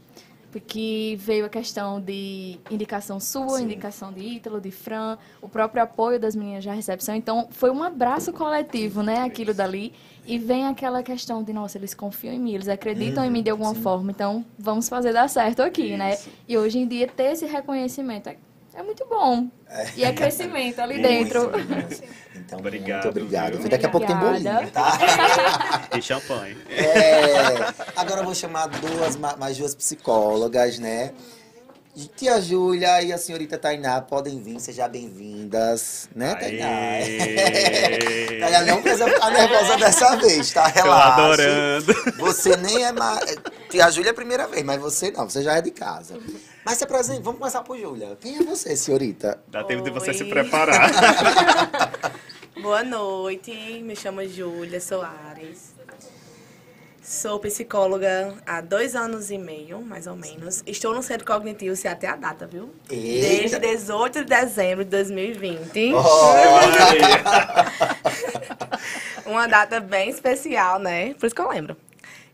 [0.51, 6.19] porque veio a questão de indicação sua, indicação de Ítalo, de Fran, o próprio apoio
[6.19, 7.15] das meninas da recepção.
[7.15, 9.93] Então, foi um abraço coletivo, né, aquilo dali.
[10.27, 13.51] E vem aquela questão de, nossa, eles confiam em mim, eles acreditam em mim de
[13.51, 16.19] alguma forma, então vamos fazer dar certo aqui, né?
[16.47, 18.37] E hoje em dia ter esse reconhecimento é,
[18.81, 19.49] é muito bom.
[19.97, 21.51] E é crescimento ali Muito, dentro.
[21.51, 22.03] muito.
[22.35, 23.59] Então, Obrigado, muito obrigado.
[23.59, 23.69] viu?
[23.69, 24.99] Daqui a pouco tem bolinho, tá?
[25.97, 26.57] E champanhe.
[26.69, 27.45] É,
[27.95, 31.13] agora eu vou chamar duas, ma- mais duas psicólogas, né?
[32.17, 36.69] Tia Júlia e a senhorita Tainá podem vir, sejam bem-vindas, né, Tainá?
[36.69, 38.39] Aê!
[38.41, 40.71] Tainá não precisa ficar nervosa dessa vez, tá?
[40.71, 41.13] Tô Relaxa.
[41.13, 41.95] adorando.
[42.19, 43.37] Você nem é mais.
[43.69, 46.17] Tia Júlia é a primeira vez, mas você não, você já é de casa.
[46.65, 48.17] Mas se apresente, vamos começar por Júlia.
[48.21, 49.43] Quem é você, senhorita?
[49.49, 50.29] Dá tempo de você se Oi.
[50.31, 50.91] preparar.
[52.63, 55.75] Boa noite, me chamo Júlia Soares.
[57.11, 60.63] Sou psicóloga há dois anos e meio, mais ou menos.
[60.65, 62.73] Estou no Centro Cognitivo, se até a data, viu?
[62.89, 63.59] Eita.
[63.59, 65.91] Desde 18 de dezembro de 2020.
[69.27, 71.15] Uma data bem especial, né?
[71.15, 71.77] Por isso que eu lembro.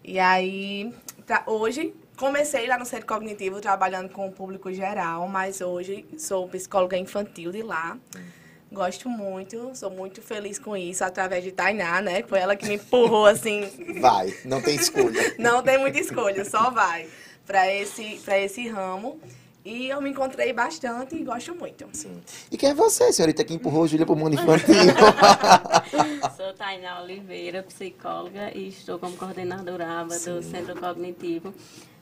[0.05, 0.93] E aí,
[1.27, 6.47] pra hoje, comecei lá no Centro Cognitivo trabalhando com o público geral, mas hoje sou
[6.49, 7.97] psicóloga infantil de lá.
[8.71, 12.25] Gosto muito, sou muito feliz com isso, através de Tainá, né?
[12.25, 13.63] Foi ela que me empurrou assim.
[14.01, 15.35] Vai, não tem escolha.
[15.39, 17.07] Não tem muita escolha, só vai
[17.47, 19.21] para esse, pra esse ramo.
[19.65, 21.89] E eu me encontrei bastante e gosto muito.
[21.93, 22.23] Sim.
[22.53, 24.75] E quem é você, senhorita, que empurrou a Júlia pro mundo infantil?
[26.37, 31.53] Sou Tainá Oliveira, psicóloga e estou como coordenadora do Centro Cognitivo.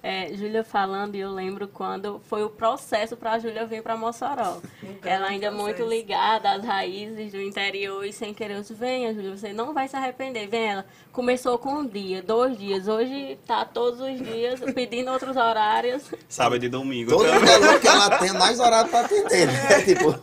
[0.07, 3.97] É, Júlia falando, e eu lembro quando foi o processo para a Júlia vir para
[3.97, 4.59] Mossoró.
[5.03, 9.35] Ela ainda muito ligada às raízes do interior e sem querer, eu disse, venha Júlia,
[9.35, 10.47] você não vai se arrepender.
[10.47, 10.85] Vem ela.
[11.11, 12.87] Começou com um dia, dois dias.
[12.87, 16.03] Hoje tá todos os dias pedindo outros horários.
[16.29, 17.47] Sábado e domingo Todo também.
[17.47, 19.83] valor que ela tem, mais horário pra atender, né?
[19.87, 20.15] Tipo,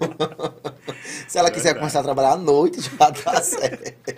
[1.27, 4.13] se ela quiser começar a trabalhar à noite, já tá certo.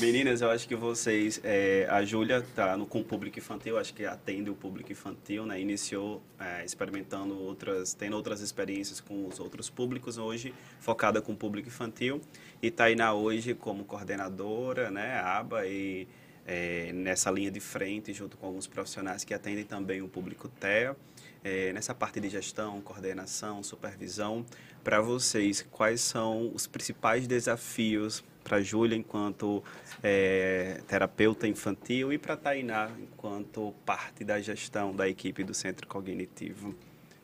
[0.00, 3.92] Meninas, eu acho que vocês, é, a Júlia tá no, com o público infantil, acho
[3.92, 5.60] que atende o público infantil, né?
[5.60, 11.36] Iniciou é, experimentando outras, tendo outras experiências com os outros públicos hoje, focada com o
[11.36, 12.18] público infantil.
[12.62, 15.20] E Tainá hoje como coordenadora, né?
[15.20, 16.08] ABA e
[16.46, 20.96] é, nessa linha de frente, junto com alguns profissionais que atendem também o público TEA.
[21.44, 24.46] É, nessa parte de gestão, coordenação, supervisão,
[24.82, 29.62] para vocês, quais são os principais desafios para a Júlia enquanto
[30.02, 35.86] é, terapeuta infantil e para a Tainá enquanto parte da gestão da equipe do Centro
[35.86, 36.74] Cognitivo?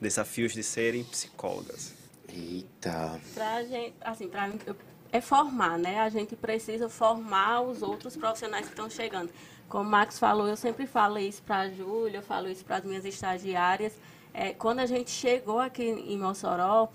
[0.00, 1.94] Desafios de serem psicólogas.
[2.32, 3.20] Eita.
[3.34, 4.76] Pra gente, assim, pra mim, eu-
[5.10, 5.98] é formar, né?
[5.98, 9.30] A gente precisa formar os outros profissionais que estão chegando.
[9.68, 12.76] Como o Max falou, eu sempre falo isso para a Júlia, eu falo isso para
[12.76, 13.92] as minhas estagiárias.
[14.32, 16.88] É, quando a gente chegou aqui em Mossoró,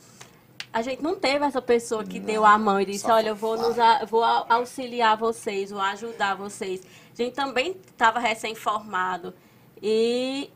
[0.74, 3.36] a gente não teve essa pessoa que deu a mão e disse, só olha, eu
[3.36, 3.76] vou, nos,
[4.10, 6.82] vou au- auxiliar vocês, vou ajudar vocês.
[7.14, 9.34] A gente também estava recém-formado.
[9.82, 10.50] E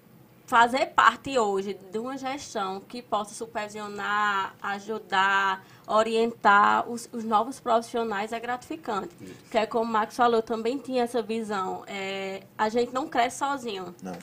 [0.45, 8.31] fazer parte hoje de uma gestão que possa supervisionar, ajudar, orientar os, os novos profissionais
[8.31, 9.09] é gratificante.
[9.41, 11.83] Porque, é como o Max falou, eu também tinha essa visão.
[11.87, 13.93] É, a gente não cresce sozinho.
[14.01, 14.15] Não.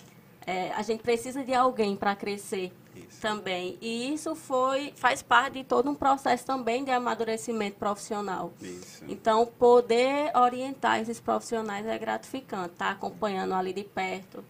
[0.46, 2.72] É, a gente precisa de alguém para crescer
[3.12, 3.20] Isso.
[3.20, 3.78] também.
[3.80, 8.52] E isso foi faz parte de todo um processo também de amadurecimento profissional.
[8.60, 9.04] Isso.
[9.06, 14.44] Então, poder orientar esses profissionais é gratificante, tá acompanhando ali de perto.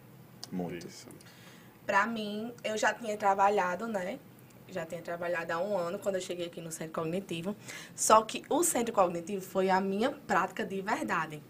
[0.51, 0.87] Muito.
[0.87, 1.09] Isso.
[1.85, 4.19] Pra mim, eu já tinha trabalhado, né?
[4.69, 7.55] Já tinha trabalhado há um ano quando eu cheguei aqui no Centro Cognitivo.
[7.95, 11.43] Só que o Centro Cognitivo foi a minha prática de verdade.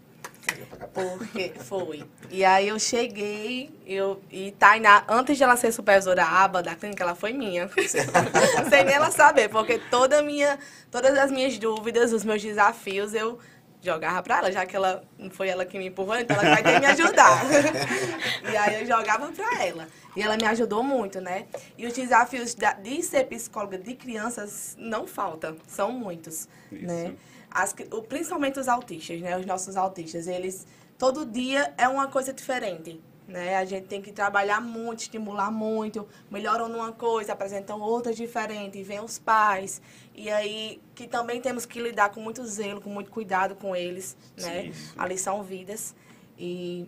[0.93, 2.03] Porque foi.
[2.29, 7.03] E aí eu cheguei, eu, e Tainá, antes de ela ser supervisora aba da clínica,
[7.03, 7.69] ela foi minha.
[8.69, 10.59] Sem nem ela saber, porque toda minha,
[10.91, 13.39] todas as minhas dúvidas, os meus desafios, eu
[13.81, 16.63] jogava pra ela, já que ela não foi ela que me empurrou, então ela vai
[16.63, 17.43] ter que me ajudar.
[18.51, 19.87] e aí eu jogava pra ela.
[20.15, 21.45] E ela me ajudou muito, né?
[21.77, 27.13] E os desafios de ser psicóloga de crianças não faltam, são muitos, né?
[27.53, 27.73] As
[28.09, 29.37] principalmente os autistas, né?
[29.37, 30.65] Os nossos autistas, eles
[30.97, 33.57] todo dia é uma coisa diferente, né?
[33.57, 38.83] A gente tem que trabalhar muito, estimular muito, melhoram numa coisa, apresentam outras diferentes, e
[38.83, 39.81] vem os pais
[40.15, 44.17] e aí que também temos que lidar com muito zelo, com muito cuidado com eles,
[44.35, 44.71] né?
[44.97, 45.95] Ali são vidas
[46.37, 46.87] e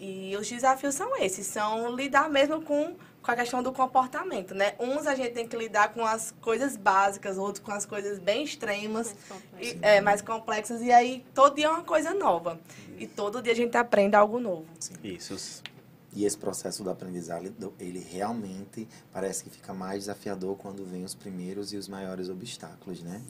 [0.00, 2.94] e os desafios são esses, são lidar mesmo com,
[3.28, 4.72] com a questão do comportamento, né?
[4.80, 8.42] Uns a gente tem que lidar com as coisas básicas, outros com as coisas bem
[8.42, 9.14] extremas,
[9.60, 12.58] e, é, mais complexas, e aí todo dia é uma coisa nova.
[12.96, 14.64] E todo dia a gente aprende algo novo.
[15.04, 15.62] Isso.
[16.10, 21.14] E esse processo do aprendizado, ele realmente parece que fica mais desafiador quando vem os
[21.14, 23.20] primeiros e os maiores obstáculos, né?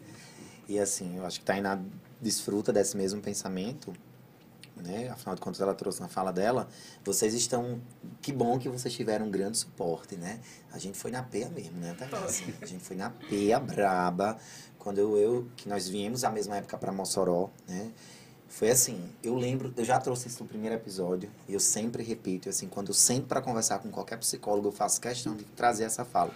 [0.68, 1.76] E assim, eu acho que Tainá
[2.20, 3.92] desfruta desse mesmo pensamento,
[4.82, 5.08] né?
[5.08, 6.68] Afinal de contas, ela trouxe na fala dela.
[7.04, 7.80] Vocês estão.
[8.20, 10.40] Que bom que vocês tiveram um grande suporte, né?
[10.72, 12.18] A gente foi na peia mesmo, né, Tainá?
[12.18, 14.38] Assim, a gente foi na peia braba.
[14.78, 17.92] Quando eu, eu que nós viemos à mesma época para Mossoró, né?
[18.48, 22.48] Foi assim, eu lembro, eu já trouxe isso no primeiro episódio, e eu sempre repito,
[22.48, 26.02] assim, quando eu sento para conversar com qualquer psicólogo, eu faço questão de trazer essa
[26.02, 26.34] fala.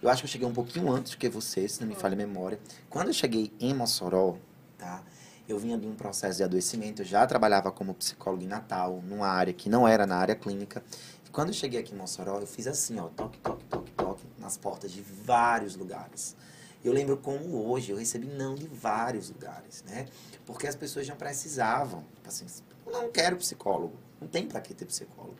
[0.00, 2.16] Eu acho que eu cheguei um pouquinho antes que você, se não me falha a
[2.16, 2.60] memória.
[2.88, 4.36] Quando eu cheguei em Mossoró,
[4.78, 5.02] tá?
[5.48, 9.28] Eu vinha de um processo de adoecimento, eu já trabalhava como psicólogo em Natal, numa
[9.28, 10.82] área que não era na área clínica.
[11.26, 14.22] E quando eu cheguei aqui em Mossoró, eu fiz assim, ó, toque, toque, toque, toque,
[14.38, 16.36] nas portas de vários lugares.
[16.84, 20.06] Eu lembro como hoje eu recebi não de vários lugares, né?
[20.44, 22.04] Porque as pessoas já precisavam.
[22.26, 22.44] Assim,
[22.86, 23.96] eu não quero psicólogo.
[24.20, 25.36] Não tem para que ter psicólogo.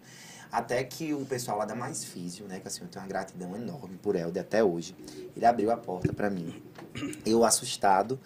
[0.50, 2.58] Até que o pessoal lá da Mais Físio, né?
[2.60, 4.96] Que assim, eu tenho uma gratidão enorme por Helder até hoje.
[5.36, 6.62] Ele abriu a porta para mim.
[7.24, 8.18] Eu assustado,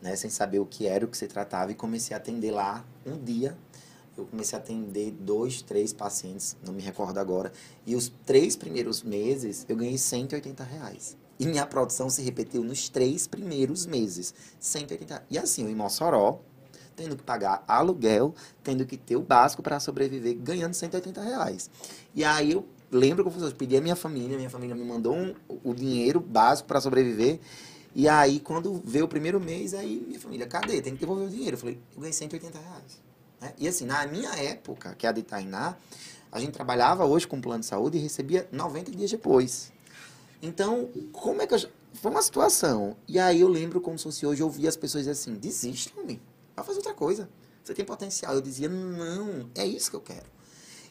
[0.00, 0.16] né?
[0.16, 1.72] Sem saber o que era, o que se tratava.
[1.72, 3.56] E comecei a atender lá um dia.
[4.16, 7.52] Eu comecei a atender dois, três pacientes, não me recordo agora.
[7.86, 11.16] E os três primeiros meses eu ganhei 180 reais.
[11.38, 14.34] E minha produção se repetiu nos três primeiros meses.
[14.58, 15.24] 180.
[15.30, 16.40] E assim, eu em Mossoró,
[16.94, 21.70] tendo que pagar aluguel, tendo que ter o básico para sobreviver, ganhando 180 reais.
[22.14, 25.34] E aí eu lembro que eu pedi a minha família, minha família me mandou um,
[25.64, 27.40] o dinheiro básico para sobreviver.
[27.94, 30.80] E aí, quando veio o primeiro mês, aí minha família, cadê?
[30.80, 31.54] Tem que devolver o dinheiro.
[31.54, 33.00] Eu falei, eu ganhei 180 reais.
[33.40, 33.52] Né?
[33.58, 35.76] E assim, na minha época, que é a de Tainá,
[36.30, 39.72] a gente trabalhava hoje com plano de saúde e recebia 90 dias depois.
[40.42, 41.60] Então, como é que eu.
[41.94, 42.96] Foi uma situação.
[43.08, 46.20] E aí eu lembro como se fosse hoje, eu ouvia as pessoas assim: desiste, homem.
[46.54, 47.28] Vai fazer outra coisa.
[47.64, 48.34] Você tem potencial.
[48.34, 50.26] Eu dizia: não, é isso que eu quero.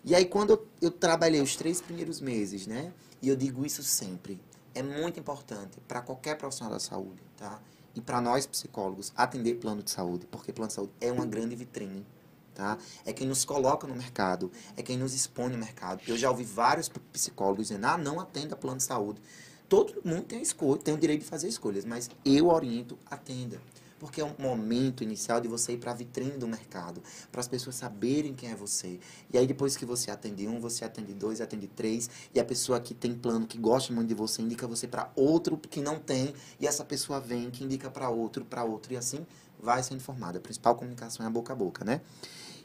[0.04, 2.92] E aí, quando eu, eu trabalhei os três primeiros meses, né?
[3.22, 4.40] E eu digo isso sempre.
[4.74, 7.60] É muito importante para qualquer profissional da saúde, tá?
[7.96, 10.26] E para nós psicólogos, atender plano de saúde.
[10.28, 12.06] Porque plano de saúde é uma grande vitrine.
[12.54, 12.78] Tá?
[13.06, 16.02] É quem nos coloca no mercado, é quem nos expõe no mercado.
[16.06, 19.22] Eu já ouvi vários psicólogos dizendo, ah, não atenda plano de saúde.
[19.70, 23.62] Todo mundo tem a escolha, tem o direito de fazer escolhas, mas eu oriento, atenda.
[24.00, 27.48] Porque é um momento inicial de você ir para a vitrine do mercado, para as
[27.48, 29.00] pessoas saberem quem é você.
[29.32, 32.80] E aí, depois que você atende um, você atende dois, atende três, e a pessoa
[32.80, 36.34] que tem plano, que gosta muito de você, indica você para outro que não tem,
[36.60, 39.26] e essa pessoa vem, que indica para outro, para outro, e assim
[39.62, 40.38] vai sendo formada.
[40.38, 42.02] A principal comunicação é a boca a boca, né?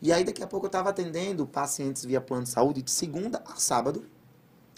[0.01, 3.43] E aí, daqui a pouco, eu estava atendendo pacientes via plano de saúde de segunda
[3.47, 4.05] a sábado.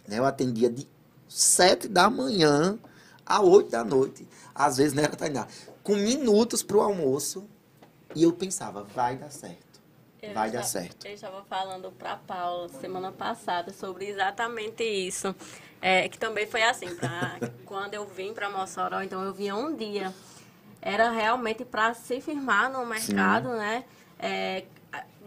[0.07, 0.19] Né?
[0.19, 0.89] Eu atendia de
[1.29, 2.79] sete da manhã
[3.27, 4.27] a oito da noite.
[4.55, 5.47] Às vezes, não era Tainá.
[5.83, 7.47] Com minutos para o almoço.
[8.15, 9.81] E eu pensava, vai dar certo.
[10.23, 11.07] Eu vai dar certo.
[11.07, 15.35] Eu estava falando para Paula semana passada sobre exatamente isso.
[15.83, 19.75] É, que também foi assim, pra, quando eu vim para Mossoró, então eu vinha um
[19.77, 20.15] dia.
[20.81, 23.85] Era realmente para se firmar no mercado, né?
[24.19, 24.65] É,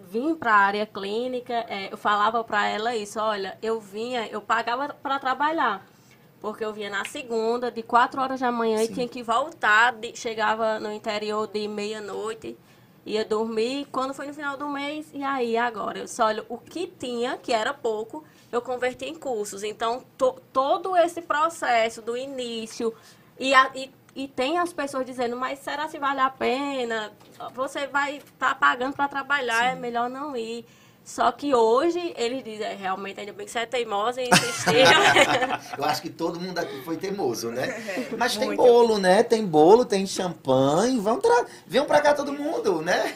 [0.10, 4.41] vim para a área clínica, é, eu falava para ela isso, olha, eu vinha, eu
[4.41, 5.86] pagava para trabalhar.
[6.42, 8.84] Porque eu vinha na segunda, de 4 horas da manhã, Sim.
[8.86, 12.58] e tinha que voltar, de- chegava no interior de meia-noite,
[13.06, 13.88] ia dormir.
[13.92, 16.00] Quando foi no final do mês, e aí agora?
[16.00, 19.64] Eu disse, olha, o que tinha, que era pouco, eu converti em cursos.
[19.64, 22.94] Então, to- todo esse processo do início,
[23.38, 27.12] e, a- e, e tem as pessoas dizendo, mas será se vale a pena?
[27.54, 30.66] Você vai estar pagando para trabalhar, é melhor não ir.
[31.10, 34.74] Só que hoje, eles dizem, é, realmente, ainda bem que você é teimosa e insistiu.
[35.76, 37.84] Eu acho que todo mundo aqui foi teimoso, né?
[38.16, 38.62] Mas tem Muito.
[38.62, 39.24] bolo, né?
[39.24, 40.99] Tem bolo, tem champanhe.
[40.99, 41.47] Vamos tra...
[41.66, 43.16] Venham pra cá todo mundo, né?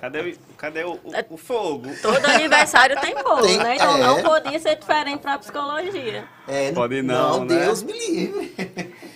[0.00, 1.88] Cadê, o, cadê o, o, o fogo?
[2.02, 3.76] Todo aniversário tem bolo, Tem- né?
[3.76, 4.00] Então é.
[4.00, 6.24] não podia ser diferente para psicologia.
[6.48, 7.60] É, Pode não, né?
[7.60, 8.54] Deus me livre.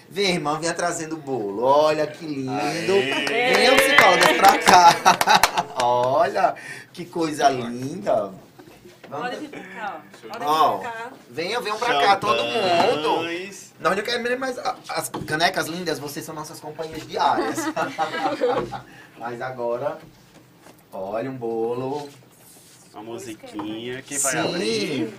[0.09, 1.65] Vem, irmã, venha trazendo bolo.
[1.65, 2.53] Olha que lindo.
[2.53, 3.55] Aê.
[3.55, 5.58] Venham, psicólogas, pra cá.
[5.83, 6.55] Olha,
[6.93, 8.33] que coisa linda.
[9.09, 9.29] Vamos...
[9.31, 10.29] Pode vir pra cá, ó.
[10.29, 11.13] Pode Ó, vir pra cá.
[11.31, 13.25] venham, venham pra cá, todo mundo.
[13.81, 14.59] Nós não queremos mais.
[14.89, 17.57] As canecas lindas, vocês são nossas companhias diárias.
[19.19, 19.99] Mas agora,
[20.93, 22.09] olha um bolo.
[22.93, 24.03] Uma musiquinha.
[24.03, 24.39] Quem vai Sim.
[24.39, 25.15] abrir?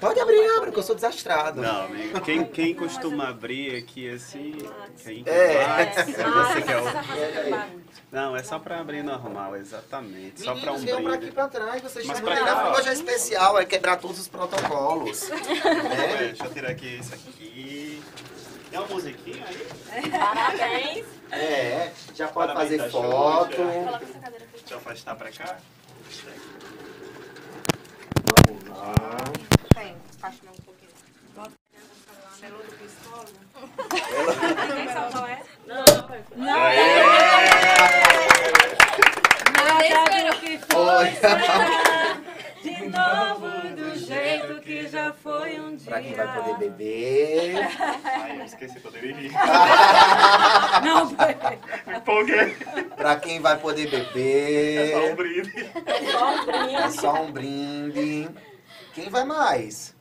[0.00, 1.60] Pode abrir, abre, porque eu sou desastrado.
[1.60, 2.20] Não, amigo.
[2.20, 4.56] Quem, quem costuma abrir aqui assim?
[5.02, 5.64] Quem que É.
[5.64, 5.82] vai?
[5.82, 7.78] É você que é o...
[8.12, 10.40] Não, é só pra abrir normal, exatamente.
[10.42, 12.78] Só pra um venham pra aqui pra trás, vocês Mas chamam pra cá, ó.
[12.78, 15.28] Hoje é especial, é quebrar todos os protocolos.
[15.68, 16.16] É, né?
[16.28, 18.02] deixa eu tirar aqui isso aqui.
[18.70, 20.10] Tem uma musiquinha aí?
[20.10, 21.06] Parabéns.
[21.32, 23.56] É, já pode Parabéns fazer da foto.
[23.56, 24.00] Xuxa.
[24.52, 25.56] Deixa eu afastar pra cá.
[26.08, 26.34] Tem,
[28.76, 29.47] acho
[30.18, 30.90] que um pouquinho.
[34.76, 35.42] Quem sabe qual é?
[35.66, 35.84] Não,
[36.36, 36.46] Não
[39.52, 41.10] Nada do que foi
[42.62, 45.86] de novo do jeito que já foi um dia.
[45.90, 47.68] Pra quem vai poder beber.
[48.04, 49.32] Ai, eu esqueci, poderia rir.
[50.84, 52.56] Não, Me empolguei.
[52.96, 54.90] Pra quem vai poder beber.
[54.90, 55.70] É só um brinde.
[56.74, 58.28] É só um brinde.
[58.94, 59.97] Quem vai mais?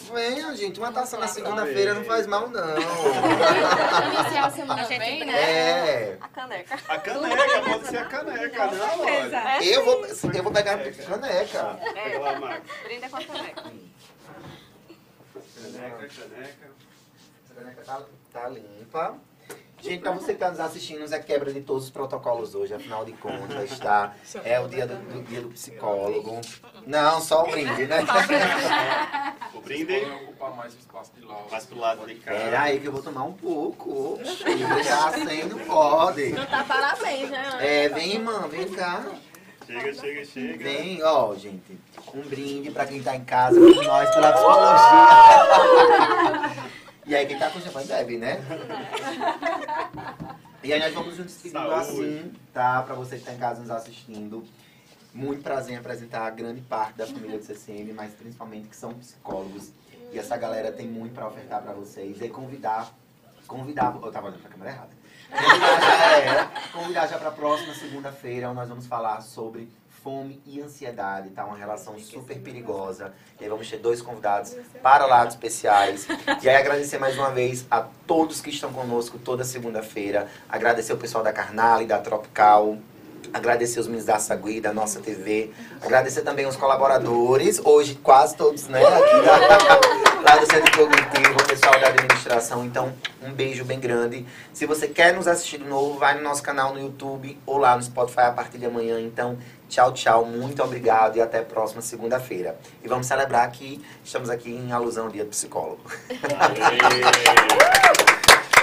[0.00, 0.80] Venha, gente.
[0.80, 2.76] Uma taça na segunda-feira não faz mal, não.
[2.76, 5.32] Iniciar a semana bem, né?
[5.32, 6.18] É.
[6.20, 6.78] A caneca.
[6.88, 9.62] A caneca, pode ser a caneca, né, Amor?
[9.62, 11.78] Eu vou, eu vou pegar a caneca.
[11.94, 12.62] Pega lá, Max.
[12.84, 13.62] Brinda com a caneca.
[15.62, 16.70] Caneca, caneca.
[17.44, 19.18] Essa caneca tá, tá limpa.
[19.82, 23.04] Gente, pra você que tá nos assistindo, é quebra de todos os protocolos hoje, afinal
[23.04, 24.14] de contas, tá?
[24.44, 26.40] É o dia do, do dia do psicólogo.
[26.86, 27.98] Não, só o brinde, né?
[29.52, 29.92] O brinde.
[30.24, 31.50] ocupar mais espaço de lado.
[31.50, 32.30] Mais pro lado de cá.
[32.30, 34.14] Pera aí que eu vou tomar um pouco.
[34.14, 34.44] Oxi,
[34.82, 35.10] já
[35.46, 36.30] não pode.
[36.30, 37.58] Não tá parabéns, né?
[37.60, 39.04] É, vem, irmã, vem cá.
[39.66, 40.64] Chega, chega, chega.
[40.64, 41.78] Vem, ó, gente.
[42.14, 46.51] Um brinde pra quem tá em casa com nós pela psicologia.
[47.04, 48.38] E aí, quem tá com champanhe bebe, né?
[50.62, 51.74] E aí nós vamos nos despedindo Saúde.
[51.74, 52.82] assim, tá?
[52.82, 54.44] Pra você que tá em casa nos assistindo.
[55.12, 58.94] Muito prazer em apresentar a grande parte da família do CCM, mas principalmente que são
[58.94, 59.70] psicólogos.
[60.12, 62.20] E essa galera tem muito pra ofertar pra vocês.
[62.22, 62.94] E convidar,
[63.46, 64.90] convidar, eu tava olhando pra câmera errada.
[65.32, 69.68] Convidar já, é, convidar já pra próxima segunda-feira, onde nós vamos falar sobre
[70.02, 71.44] fome e ansiedade, tá?
[71.44, 73.12] Uma relação super perigosa.
[73.40, 76.06] E aí vamos ter dois convidados para lá especiais.
[76.42, 80.28] E aí agradecer mais uma vez a todos que estão conosco toda segunda-feira.
[80.48, 82.78] Agradecer o pessoal da Carnale, da Tropical.
[83.32, 85.52] Agradecer os meninos da Sagui, da nossa TV.
[85.80, 88.84] Agradecer também os colaboradores, hoje quase todos, né?
[88.84, 92.64] Aqui da, lá do Centro Cognitivo, o pessoal da administração.
[92.64, 92.92] Então,
[93.22, 94.24] um beijo bem grande.
[94.52, 97.76] Se você quer nos assistir de novo, vai no nosso canal no YouTube ou lá
[97.76, 99.00] no Spotify a partir de amanhã.
[99.00, 99.36] Então,
[99.68, 100.24] tchau, tchau.
[100.24, 102.56] Muito obrigado e até a próxima segunda-feira.
[102.82, 105.82] E vamos celebrar que estamos aqui em alusão ao Dia do Psicólogo.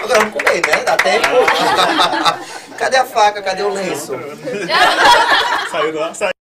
[0.02, 0.84] Agora vamos comer, né?
[0.86, 1.28] Dá tempo?
[2.78, 3.42] Cadê a faca?
[3.42, 4.14] Cadê o lenço?
[5.70, 6.39] Saiu do ar, saiu.